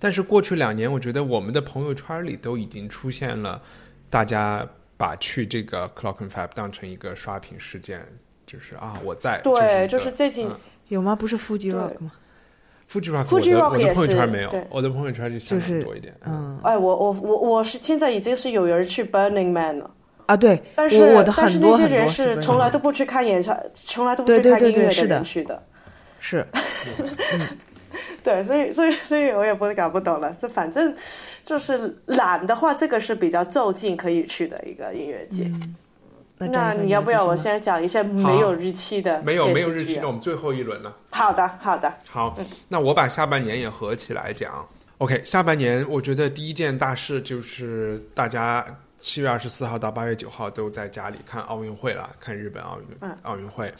[0.00, 3.62] 但是过去两年，我觉得我们的朋友圈里都已经出现了，
[4.10, 4.66] 大家
[4.96, 8.04] 把去这个 Clock and Fab 当成一个刷屏事件，
[8.44, 10.50] 就是啊，我在对，就是最近
[10.88, 11.14] 有吗？
[11.14, 12.10] 不是 Fuji Rock 吗？
[12.88, 16.12] 富士 rock，我的我的朋友圈没有，我的朋友圈就相对多一点。
[16.26, 19.90] 嗯，哎，我我我我是现在已经是有人去 Burning Man 了。
[20.24, 25.62] 啊，对，但是我的但是那些人是从来都不去看演唱，从来都不去看音乐的人去的，
[26.18, 26.46] 是
[28.24, 30.94] 对，所以所以所以我也不是搞不懂了，这反正
[31.44, 35.50] 就是懒的话，这个是比较就近可以去的一个音乐节。
[36.38, 39.20] 那你要不要我现在讲一下没有日期的？
[39.22, 40.96] 没有没有日期的，我们最后一轮了。
[41.10, 41.92] 好的好的。
[42.08, 44.66] 好，那我把下半年也合起来讲。
[44.98, 48.64] OK，下半年我觉得第一件大事就是大家
[48.98, 53.72] 七月二十四号到八月九号都在家里看奥运会了，看日本奥运奥运会、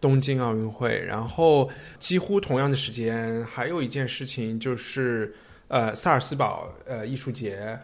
[0.00, 0.98] 东京奥运会。
[1.06, 1.68] 然后
[1.98, 5.34] 几乎同样的时间，还有一件事情就是
[5.68, 7.78] 呃萨尔斯堡呃艺术节。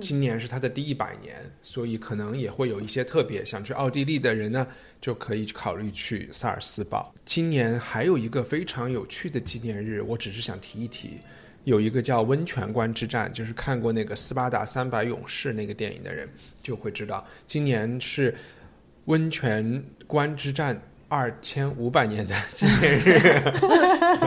[0.00, 3.44] 今年是他的第一百年，所以可能也会有一些特别。
[3.44, 4.66] 想去奥地利的人呢，
[5.00, 7.14] 就可以考虑去萨尔斯堡。
[7.24, 11.18] 今年还有一个非常有趣的纪念日，我只是想提一提，
[11.64, 16.28] 有一个叫温泉关之战，就是看过那个《斯巴达三百勇士》那个电影的人
[16.62, 18.34] 就会知道，今年是
[19.04, 20.80] 温泉关之战。
[21.14, 23.20] 二千五百年的纪念日，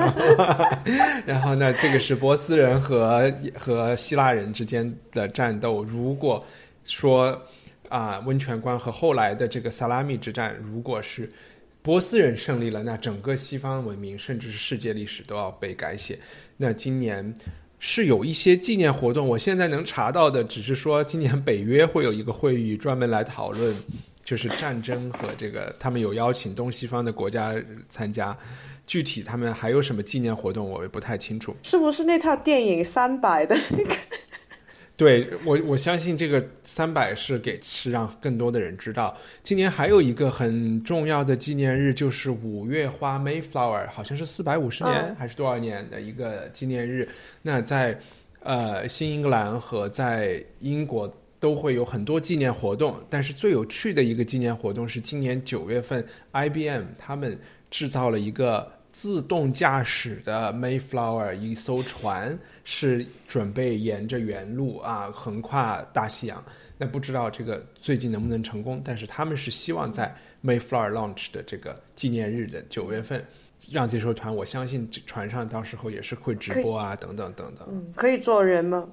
[1.27, 5.83] 然后呢，这个是波斯人和和希腊人之间的战斗。
[5.83, 6.41] 如果
[6.85, 7.37] 说
[7.89, 11.29] 啊，温泉关和后来的这个萨拉密之战，如果是
[11.81, 16.17] 波斯人胜利了，那整个西方文明甚至是世界历史都要被改写。
[16.55, 17.35] 那今年
[17.79, 23.75] 是有一些纪念活动，我现在能查到的只是说，今年北约会有一个会议专门来讨论。
[24.27, 27.55] 就是战争和这个，他们有邀请东西方的国家
[27.87, 28.37] 参加，
[28.85, 31.55] 具体他们还有什么纪念活动，我也不太清楚。
[31.63, 33.95] 是不是那套电影《三百》的那个？
[34.97, 39.15] 对我，我相信这个三百是给是让更多的人知道。
[39.43, 47.07] 今年还有一个很重要的纪念日，就是五月花 Mayflower，好像是四百五十年还是多少年的一个纪念日。
[47.41, 47.97] 那在
[48.41, 51.09] 呃新英格兰和在英国。
[51.39, 66.43] 都会有很多纪念活动，但是最有趣的一个纪念活动是今年九月份，IBM 他们制造了一个自动驾驶的 Mayflower 一艘船，是准备沿着原路啊横跨大西洋。
[66.79, 68.81] 那不知道这个最近能不能成功？
[68.83, 73.23] 但是他们是希望在 Mayflower launch 的这个纪念日的九月份，
[73.71, 77.67] 让这艘船，我相信船上到时候也是会直播啊，等等等等。
[77.71, 78.87] 嗯，可以坐人吗？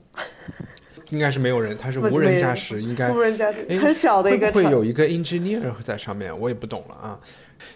[1.15, 7.21] 应该是没有人，它是无人驾驶，应该无人驾驶，很小的一个会有一个 engineer 在上面，我也不懂了啊。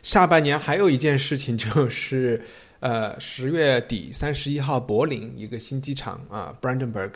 [0.03, 2.43] 下半年还有一件事情就是，
[2.81, 7.13] 呃，十月底三十一号，柏林一个新机场啊，Brandenburg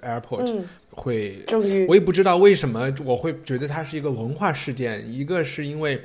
[0.00, 1.44] Airport 会，
[1.88, 6.00] 我也不知道为什么我会觉得它是一个文化事件，一个是因为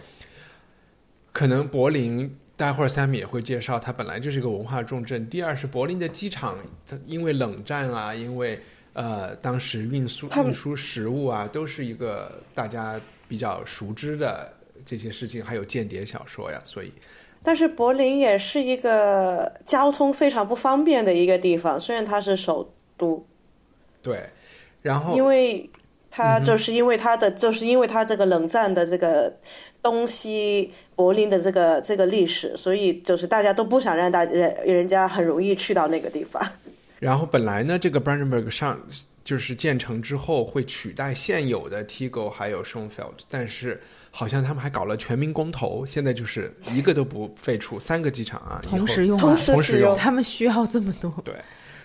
[1.31, 2.35] 可能柏林。
[2.55, 5.27] 待会儿 Sammy 也会介绍，它本来就是一个文化重镇。
[5.27, 8.61] 第二是柏林的机场，它因为冷战啊，因为
[8.93, 14.51] 呃当时运输运输食物啊，都是一个大家比较熟知的
[14.85, 16.91] 这些事情，还有间谍小说呀，所以。
[17.43, 23.25] 但是柏林也是一个交通非常不方便的一个地方，虽然它是首都。
[24.01, 24.29] 对，
[24.81, 25.69] 然后因为
[26.09, 29.35] 它就是因为它的就是因为它这个冷战的这个
[29.81, 30.71] 东西。
[30.95, 36.39] 柏林的这个这个历史，所以就是大家都不想让大人人家很容易去到那个地方。
[37.03, 38.79] 然后本来呢，这个 Brandenburg 上
[39.23, 51.13] 就是建成之后会取代现有的 Tigo 还有 Schönfeld，但是好像他们还搞了全民公投，现在就是一个都不废除，三个机场啊同时用，同时用，他们需要这么多。
[51.25, 51.35] 对。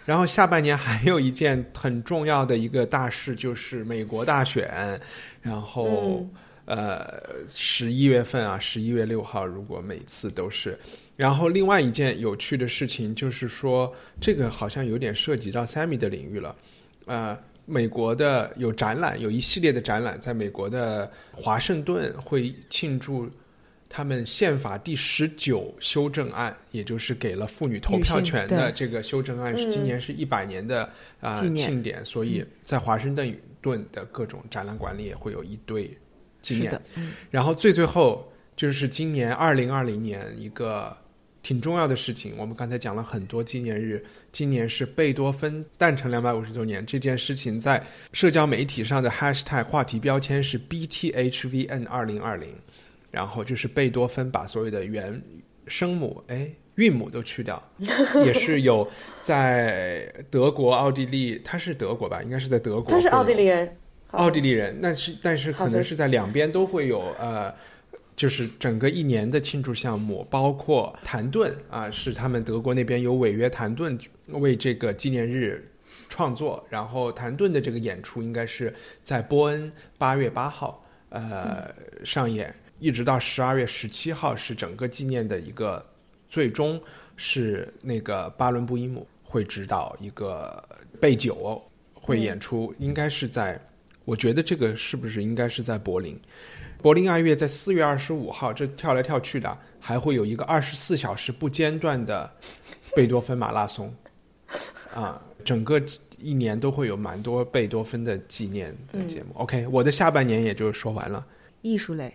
[0.04, 4.98] 然后下半年还有一件很重要的一个大事，就是美国大选，
[5.42, 6.26] 然后。
[6.70, 10.78] 呃，十一月份啊，十一月六号，如果每次都是，
[11.18, 16.54] 然后另外一件有趣的事情就是说，这个好像有点涉及到 Sammy 的领域了。
[17.06, 23.28] 呃，美国的有展览，有一系列的展览，在美国的华盛顿会庆祝
[23.88, 30.88] 他们宪法第十九修正案，也就是给了妇女投票权的这个修正案，是今年是一百年的
[31.20, 35.90] 啊庆典，所以在华盛顿顿的各种展览馆里也会有一堆。
[36.40, 36.80] 纪念，
[37.32, 40.96] 然后最最后就是今年二零二零年一个
[41.42, 42.34] 挺重要的事情。
[42.36, 46.84] 我们刚才讲了很多纪念日，今年是贝多芬诞辰两百五十周年。
[46.84, 47.82] 这件事情在
[48.12, 52.48] 社交媒体上的 hashtag 话题标签是 BTHVN 二零二零，
[53.10, 55.20] 然后就是贝多芬把所有的原
[55.66, 57.62] 声母哎韵母都去掉，
[58.24, 58.88] 也是有
[59.22, 62.22] 在德国、奥地利，他是德国吧？
[62.22, 63.76] 应该是在德国，他是奥地利人。
[64.12, 67.54] 奥地利人，那是但是可能是在两边都会有呃，
[68.18, 73.96] 就是整个一年的庆祝项目，包括谭盾啊，是他们德国那边有违约谭盾
[74.26, 75.70] 为这个纪念日
[76.08, 81.72] 创作，然后谭盾的这个演出应该是在波恩八月八号呃
[82.04, 85.86] 上演，一直到十二月十七号是整个纪念的一个
[86.28, 86.82] 最终
[87.16, 90.60] 是那个巴伦布伊姆会指导一个
[91.00, 91.62] 贝九
[91.94, 93.60] 会演出，应该是在。
[94.04, 96.18] 我觉得这个是不是应该是在柏林？
[96.80, 102.30] 柏林爱乐在四月二十五号，这跳来跳去的，还会有一个二十四小时不间断的
[102.94, 103.92] 贝多芬马拉松
[104.94, 105.20] 啊！
[105.44, 105.80] 整个
[106.18, 109.28] 一年都会有蛮多贝多芬的纪念的节目。
[109.34, 111.24] OK，我的下半年也就说完了。
[111.62, 112.14] 艺术类，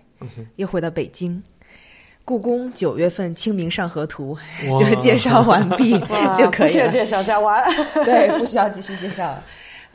[0.56, 1.42] 又回到北京
[2.24, 4.38] 故宫，九月份《清明上河图》
[4.80, 5.92] 就介绍完毕
[6.40, 6.90] 就可以了。
[6.90, 7.64] 介绍下完，
[8.06, 9.44] 对，不需要继续介绍了。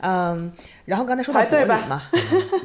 [0.01, 0.51] 嗯，
[0.85, 2.03] 然后刚才说到柏林嘛，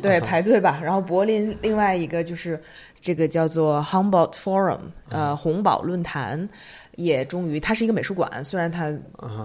[0.03, 0.81] 对， 排队吧。
[0.83, 2.61] 然后柏林另外一个就是
[3.01, 4.81] 这个叫做 Humboldt Forum，
[5.11, 6.49] 呃，洪堡论坛。
[6.97, 8.93] 也终于，它是一个美术馆，虽然它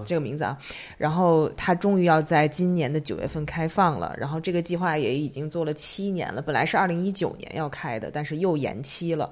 [0.06, 0.58] 这个名字啊，
[0.98, 4.16] 然后它终于要在今年的九月份开放了。
[4.18, 9.32] 然后这个计划也已经做了七年了，本来是二零一九年要开的，但是又延期了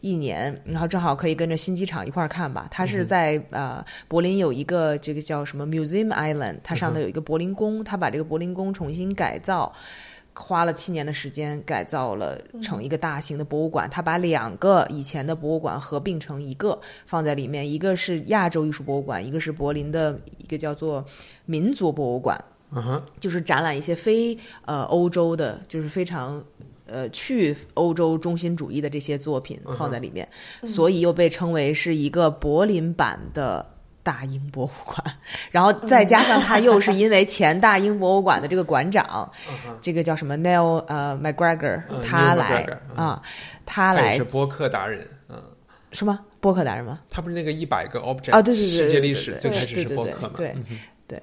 [0.00, 0.60] 一年。
[0.64, 2.66] 然后正好可以跟着新机场一块儿看吧。
[2.70, 9.72] 它是在呃柏林有一个这个叫什么 Museum Island，它上头有一个柏林宫，它把这个柏林宫重新改造。
[10.34, 21.04] 花了七年的时间改造了成一个大型的博物馆，他把两个以前的博物馆合并成一个放在里面，一个是亚洲艺术博物馆，一个是柏林的一个叫做
[21.46, 22.42] 民族博物馆，
[23.20, 26.42] 就是展览一些非呃欧洲的，就是非常
[26.86, 30.28] 呃去欧洲中心主义的这些作品放在里面，
[30.64, 33.73] 所以又被称为是一个柏林版的。
[34.04, 35.02] 大英博物馆，
[35.50, 39.28] 然后再加上他又是因为前大英博物馆的这个馆长，
[39.80, 43.20] 这个叫什么 Neil 呃 McGregor，他来啊，
[43.66, 45.42] 他来是播客达人，嗯，
[45.92, 46.20] 是吗？
[46.40, 47.00] 播客达人吗？
[47.08, 50.34] 他不是那个一百个 object 啊，对对对，世界历史最开始是播客嘛？
[50.36, 50.54] 对
[51.08, 51.20] 对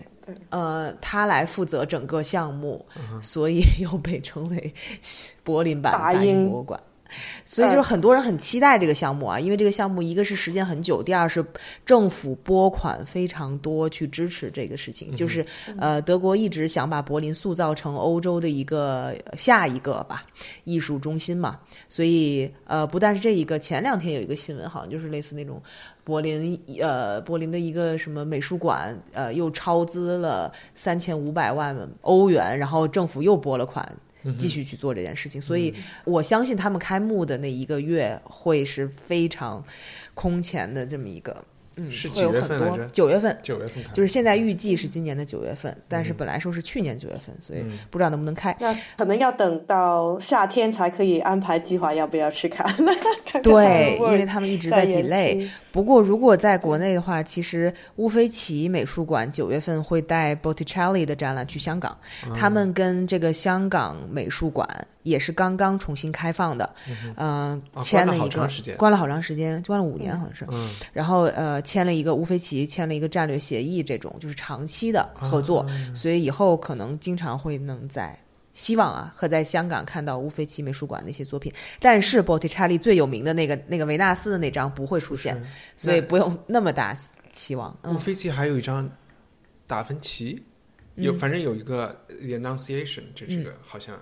[0.50, 2.84] 呃，他来负责整个项目，
[3.22, 4.74] 所以又被称为
[5.44, 6.80] 柏林版大英博物馆。
[7.46, 11.43] 所以就是很多人很期待这个项目啊，因为这个项目一个是时间很久，第二是
[11.86, 15.13] 政府拨款非常多去支持这个事情。
[15.16, 15.46] 就是
[15.78, 20.24] 呃，德国一直想把柏林塑造成欧洲的一个下一个吧
[20.63, 25.62] 艺术中心嘛，所以呃，不但是这一个，前两天有一个新闻，好像就是类似那种
[26.04, 33.88] 柏林呃柏林的一个什么美术馆呃又超支了三千五百万欧元，然后政府又拨了款。
[34.38, 35.74] 继续去做这件事情，所以
[36.06, 39.64] 我相信他们开幕的那一个月会是非常
[40.14, 41.43] 空前的这么一个。
[41.78, 42.86] 嗯，是几月份来着？
[42.88, 48.56] 九月份，九月份就是现在预计是今年的九月份，但是本来说是去年九月份，所以不知道能不能开。
[48.60, 52.66] 那可能要等到夏天才可以安排计划，要不要去看？
[53.42, 55.50] 对，因为他们一直在 delay。
[55.72, 61.98] 不过如果在国内的话，其实乌菲齐美术馆九月份会带 Botticelli 的展览去香港，
[62.36, 64.68] 他们跟这个香港美术馆。
[65.04, 66.76] 也是刚刚重新开放的，
[67.16, 68.48] 嗯，签了一个
[68.78, 75.66] 关了好长时间，关了五年好像是，嗯，然后呃签了一个乌菲齐签了一个战略协议，这种就是长期的合作，
[75.96, 78.16] 所以以后可能经常会能在
[78.54, 85.42] 希望啊和在香港看到乌菲齐美术馆那些作品，但是 Botticelli 最有名的那个那个维纳斯的那张不会出现，
[85.76, 86.96] 所以不用那么大
[87.34, 87.76] 期望。
[87.86, 88.88] 乌菲齐还有一张
[89.66, 90.40] 达芬奇，
[90.96, 93.98] 有反正有一个 Annunciation，这是个好像。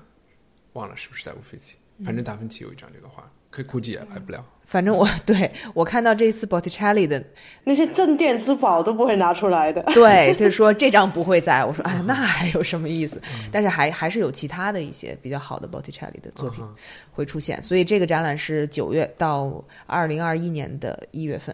[0.79, 1.75] 忘了是不是在乌菲齐？
[2.05, 4.41] 反正达芬奇有一张这个画，可估计也来不了。
[4.63, 7.21] 反正我 对我看到这次 Botticelli 的
[7.65, 9.81] 那些镇店之宝都不会拿出来的。
[9.93, 11.65] 对，就是说这张不会在。
[11.65, 13.21] 我说哎，那还有什么意思？
[13.51, 16.63] 但是还还是有其他的一些比较好的 Botticelli 的作品
[17.11, 17.61] 会出现。
[17.61, 21.53] 所以这个展览是九月到二零二一年的一月份。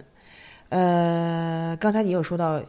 [0.70, 2.62] 呃，刚才你有说到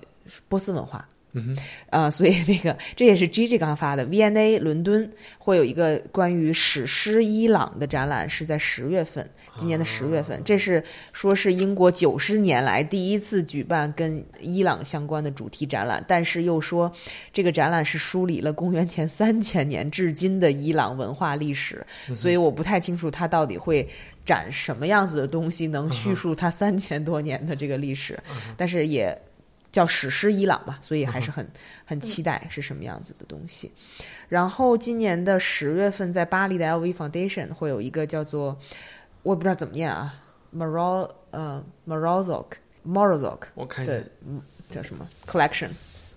[0.48, 1.06] 波斯文化。
[1.36, 1.56] 嗯，
[1.90, 5.08] 呃，所以那个这也是 G G 刚发的，V&A 伦敦
[5.38, 10.82] 会有一个关于史诗伊朗的展览，是在十月份，今年的十月份，这是
[11.12, 16.90] 说是英国九十年来第一次举办跟伊朗相关的主题展览，但是又说
[17.32, 21.84] 这个展览是梳理了公元前三千年至今的伊朗文化历史，
[22.14, 23.86] 所以我不太清楚它到底会
[24.24, 28.18] 展什么样子的东西，能叙述它三千多年的这个历史，
[28.56, 29.14] 但是也。
[29.76, 31.46] 叫史诗伊朗吧，所以还是很
[31.84, 33.70] 很期待是什么样子的东西。
[34.26, 38.58] 然后今年的十月份，在巴黎的 LV Foundation 会有一个叫做
[39.22, 40.14] 我也不知道怎么念啊
[40.56, 42.46] ，Moro 呃 Morozok
[42.88, 44.02] Morozok，我看的
[44.70, 45.68] 叫什么？Collection，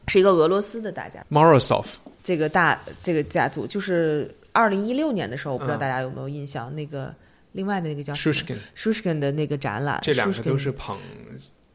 [0.07, 1.25] 是一个俄罗斯的大家。
[1.29, 1.85] Morozov
[2.23, 7.13] 这个大这个家族，就是二零一六年的时候，我不知道大家有没有印象，那个
[7.51, 10.97] 另外的那个叫 Shushkin Shushkin 的那个展览，这两个都是捧。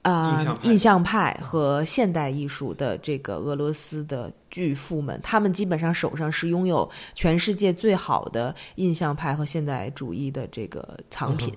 [0.05, 11.53] 啊，印象派和现代艺术的这个俄罗斯的巨富们，他们基本上手上是拥有全世界最好的印象派和现代主义的这个藏品。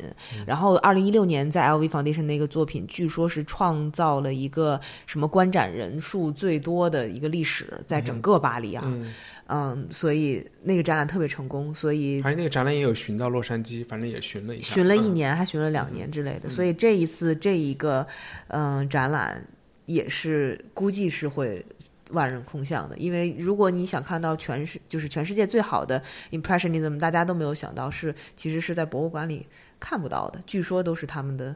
[0.48, 8.84] 然后，二零一六年在 LV Foundation 那个作品，据说是创造了一个什么观展人数最多的一个历史，在整个巴黎啊。
[9.49, 16.49] 嗯，所以那个展览特别成功，所以而且那个展览也有巡到洛杉矶，反正也巡了一下，巡了一年还巡了两年之类的。
[16.49, 18.07] 所以这一次这一个
[18.48, 19.45] 嗯展览
[19.86, 21.65] 也是估计是会
[22.11, 26.01] 万人空巷的，因为如果你想看到全世就是全世界最好的
[26.31, 29.45] Impressionism，大家都没有想到是其实是在博物馆里
[29.79, 31.55] 看不到的，据说都是他们的。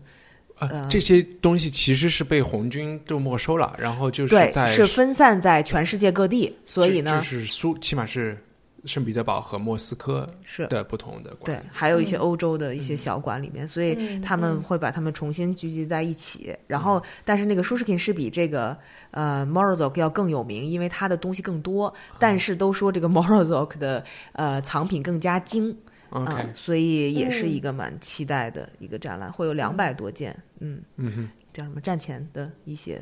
[0.60, 8.38] 呃，这些东西其实是被红军就没收了，然后就是在是分散在全世界各地，所以呢，就是苏起码是
[8.86, 10.68] 圣彼得堡和莫斯科是。
[10.68, 16.56] 的不同的馆对，还有一些欧洲的一些小馆里面，所以他们会把他们重新聚集在一起。
[16.68, 18.78] 然后，但是那个舒适品是比这个
[19.12, 21.94] 呃 Morozov 要更有名，因为它的东西更多。
[22.18, 24.04] 但是都说这个 Morozov 的
[24.34, 25.76] 呃藏品更加精。
[26.10, 31.80] OK，所以也是一个蛮期待的一个展览，会有两百多件，嗯嗯哼，叫什么？
[31.80, 33.02] 战前的一些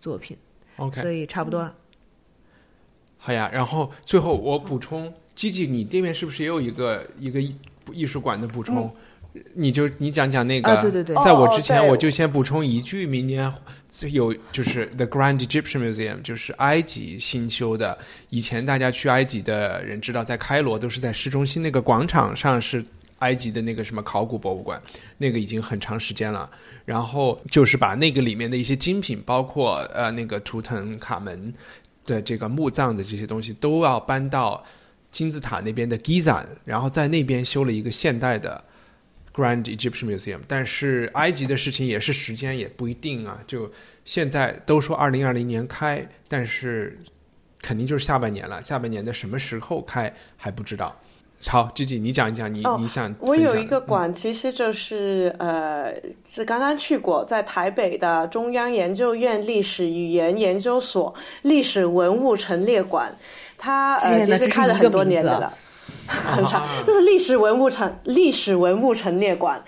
[0.00, 0.34] 作品
[0.76, 1.70] ，OK，所以差不多。
[3.26, 7.40] 好呀，然后最后我补充吉吉你这边是不是也有一个一个
[7.92, 8.88] 艺术馆的补充？
[9.52, 13.52] 你就你讲讲那个，对对对，在我之前我就先补充一句，明年
[14.12, 17.98] 有就是 The Grand Egyptian Museum，就是埃及新修的。
[18.30, 22.82] 以前大家去埃及的人知道，在开罗都是在市中心那个广场上是
[23.18, 24.80] 埃及的那个什么考古博物馆，
[25.18, 26.48] 那个已经很长时间了。
[26.84, 31.52] 然后就是把那个里面的一些精品，包括呃那个图腾卡门
[32.06, 34.64] 的这个墓葬的这些东西，都要搬到
[35.10, 38.64] 金字塔那边的 Giza，然后在那边修了一个现代的。
[39.36, 43.38] Grand Egyptian Museum，但是埃及的事情也是时间也不一定啊。
[43.46, 43.70] 就
[44.02, 46.98] 现在都说二零二零年开，但是
[47.60, 48.62] 肯定就是下半年了。
[48.62, 50.98] 下半年的什么时候开还不知道。
[51.48, 53.14] 好，G G，你讲一讲你你想。
[53.20, 55.94] 我有一个馆，其实就是呃，
[56.28, 63.14] 是刚刚去过，在台北的中央研究院历史语言研究所历史文物陈列馆，
[63.56, 65.52] 它呃其实开了很多年的了。
[66.06, 69.62] 很长，这是历史文物陈历史文物陈列馆，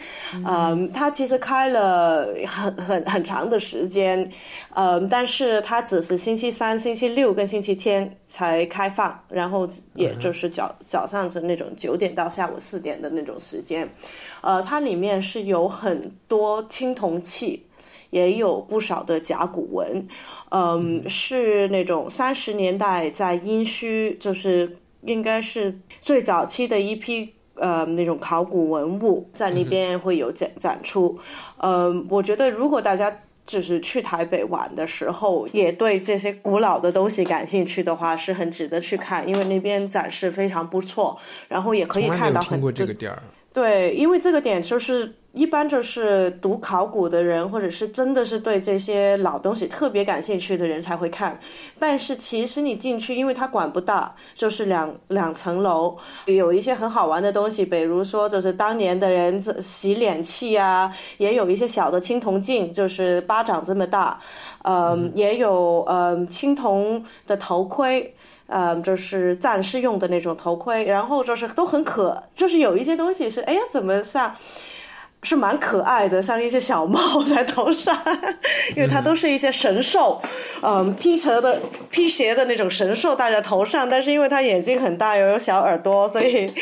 [0.47, 4.31] 嗯，它其实开了很很很长的时间，
[4.75, 13.89] 嗯，但是它只是星期三、星期六跟星期天才开放，然后也就是早早上是那种九点到下午四点的那种时间，
[14.41, 17.65] 呃，它里面是有很多青铜器，
[18.11, 20.07] 也有不少的甲骨文，
[20.51, 25.77] 嗯，是那种三十年代在殷墟，就是应该是。
[26.01, 31.19] 最早期的一批呃那种考古文物在那边会有展展出，
[31.57, 41.19] 呃，我觉得如果大家就是去台北玩的时候，也对这些古老的东西感兴趣的话，是很值得去看，因为那边展示非常不错，
[41.49, 43.23] 然后也可以看到很多这个点儿。
[43.53, 45.15] 对，因为这个点就是。
[45.33, 51.39] 一般就是读考古的人，或者是真的是对这些老东西特别感兴趣的人才会看。
[51.79, 64.19] 但是其实你进去，因为它管不大，就是两两层楼，有一些很好玩的东西，比如说就是当年的人洗脸器啊，也有一些小的青铜镜，就是巴掌这么大，
[64.65, 68.13] 嗯，也有嗯青铜的头盔，
[68.47, 74.35] 嗯，就是战士用的那种头盔，然后就是都很可， 就是有一些东西是，哎呀，怎么像。
[75.25, 78.01] 是蛮可爱的，像一些小帽 在头上，
[78.77, 80.21] 因为它都是一些神兽，
[80.63, 86.53] 嗯，披蛇的、披鞋的那种神兽戴在头上，但是因为它眼睛很大又有小耳朵，所以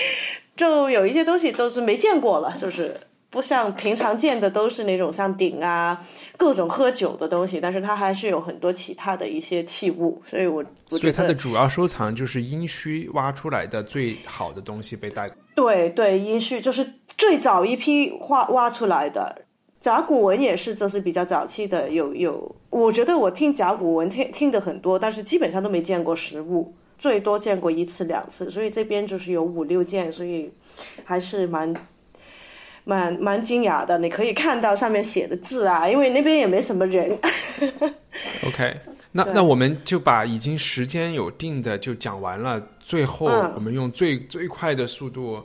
[0.56, 2.96] 就有一些东西都是没见过了，就是
[3.28, 6.00] 不像平常见的都是那种像鼎啊、
[6.38, 15.30] 各种喝酒的东西，但是它还是有很多其他的一些器物，所以我所以它的主要收藏就是殷墟挖出来的最好的东西被带。
[15.54, 16.90] 对对，殷墟就是。
[17.16, 19.42] 最早一批挖挖出来的
[19.80, 21.88] 甲骨文也是，这是比较早期的。
[21.88, 28.50] 有有，我觉得我听甲骨文听听的很多，但是基本上都没见过实物，最多见过一次两次。
[28.50, 30.52] 所以这边就是有五六件，所以
[31.04, 31.72] 还是蛮
[32.84, 33.96] 蛮蛮惊讶的。
[33.98, 37.16] 你可以看到上面写的字啊，因为那边也没什么人。
[38.46, 38.76] OK，
[39.12, 45.40] 那那我们就把已经时间有定的就讲完了，最后我们用最最快的速度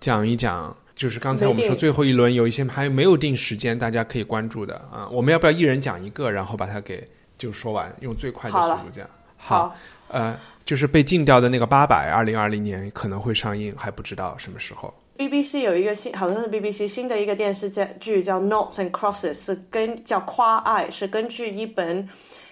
[0.00, 0.74] 讲一讲。
[1.02, 5.08] 就是刚才我们说最后一轮有一些还没有定时间，大家可以关注的啊。
[5.10, 7.04] 我们要不要一人讲一个，然后把它给
[7.36, 9.04] 就说完，用最快的速度讲？
[9.36, 9.74] 好，
[10.06, 14.94] 呃，就是被禁掉的那个八百，二零二零年可能会上映，还不知道什么时候。
[15.18, 17.68] BBC 有一个新，好像是 BBC 新的一个电视
[17.98, 22.08] 剧叫《Notes and Crosses》，是跟叫《夸爱》，是根据一本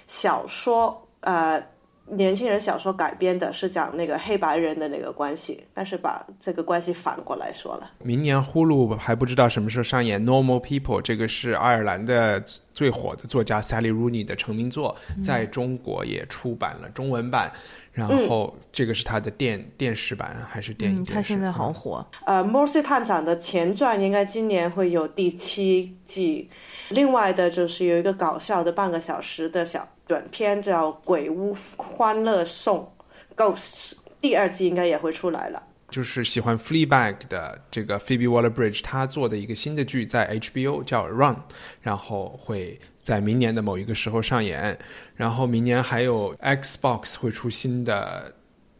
[0.08, 1.62] 小说，呃。
[2.10, 7.90] 年轻人小说改编的是讲那个黑白人的那个关系，但是把这个关系反过来说了。
[8.02, 12.42] 明年呼噜还不知道什么时候上演《Normal People》，这个是爱尔兰的
[12.74, 17.52] 最火的作家 Sally Rooney 的成名作，在中国也出版了中文版。
[17.92, 21.04] 然后这个是他的电电视版还是电影？
[21.04, 22.06] 他现在好火。
[22.24, 26.48] 呃，《莫西探长》的前传应该今年会有第七季。
[26.90, 29.86] 另外的就是有一个搞笑的半个小时的小。
[30.10, 32.92] 短片叫《鬼屋欢乐颂》
[33.36, 35.62] ，Ghosts，第二季应该也会出来了。
[35.88, 41.36] 就是喜欢 Fleabag 的这个 Phoebe Waller-Bridge，他做的一个新的剧在 HBO 叫 Run，
[41.80, 44.76] 然后会在明年的某一个时候上演。
[45.14, 48.34] 然后明年还有 Xbox 会出新的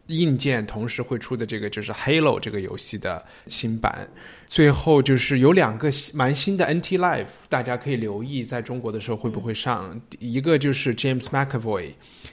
[0.07, 4.05] 硬件，同时会出的这个就是 Halo 这个游戏的新版。
[4.53, 9.97] 最后就是有两个蛮新的 NT Live，大家可以留意，在中国的时候会不会上？
[10.19, 11.91] 一个就是 James McAvoy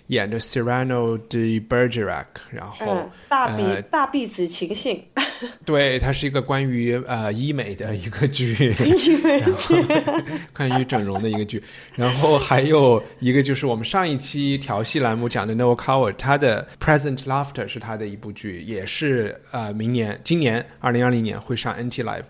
[0.09, 5.03] 演的 Cyrano de Bergerac，然后大鼻大鼻子情信。
[5.65, 8.55] 对，它是一个关于呃医美的一个剧
[9.39, 9.77] 然后
[10.53, 11.63] 关于整容的一个剧。
[11.95, 22.25] 然后还有一个就是我们上一期调戏栏目讲的 Noel Coward，他的 Present Laughter 是他的一部剧，也是呃明年今年二零二零年会上 NT Live，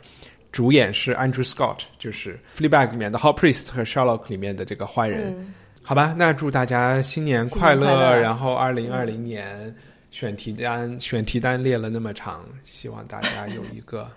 [0.53, 5.55] 主演是 Andrew Scott，就是《Fleabag》里面的 Hot Priest 和 Sherlock 里面的这个坏人。
[5.89, 9.75] 好吧，那祝大家新年快乐，然后二零二零年。
[10.11, 14.11] 选题单选题单列了那么长，希望大家有一个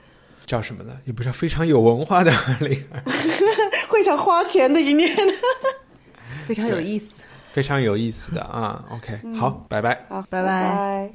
[0.46, 0.98] 叫什么呢？
[1.04, 3.02] 也不是非常有文化的 二零二，
[3.90, 5.14] 会想花钱的一年，
[6.48, 7.22] 非常有意思，
[7.52, 8.84] 非常有意思的啊。
[8.90, 11.12] OK，好，拜拜，好，拜拜。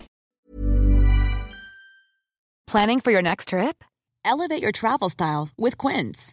[2.66, 3.76] Planning for your next trip?
[4.24, 6.32] Elevate your travel style with Quince.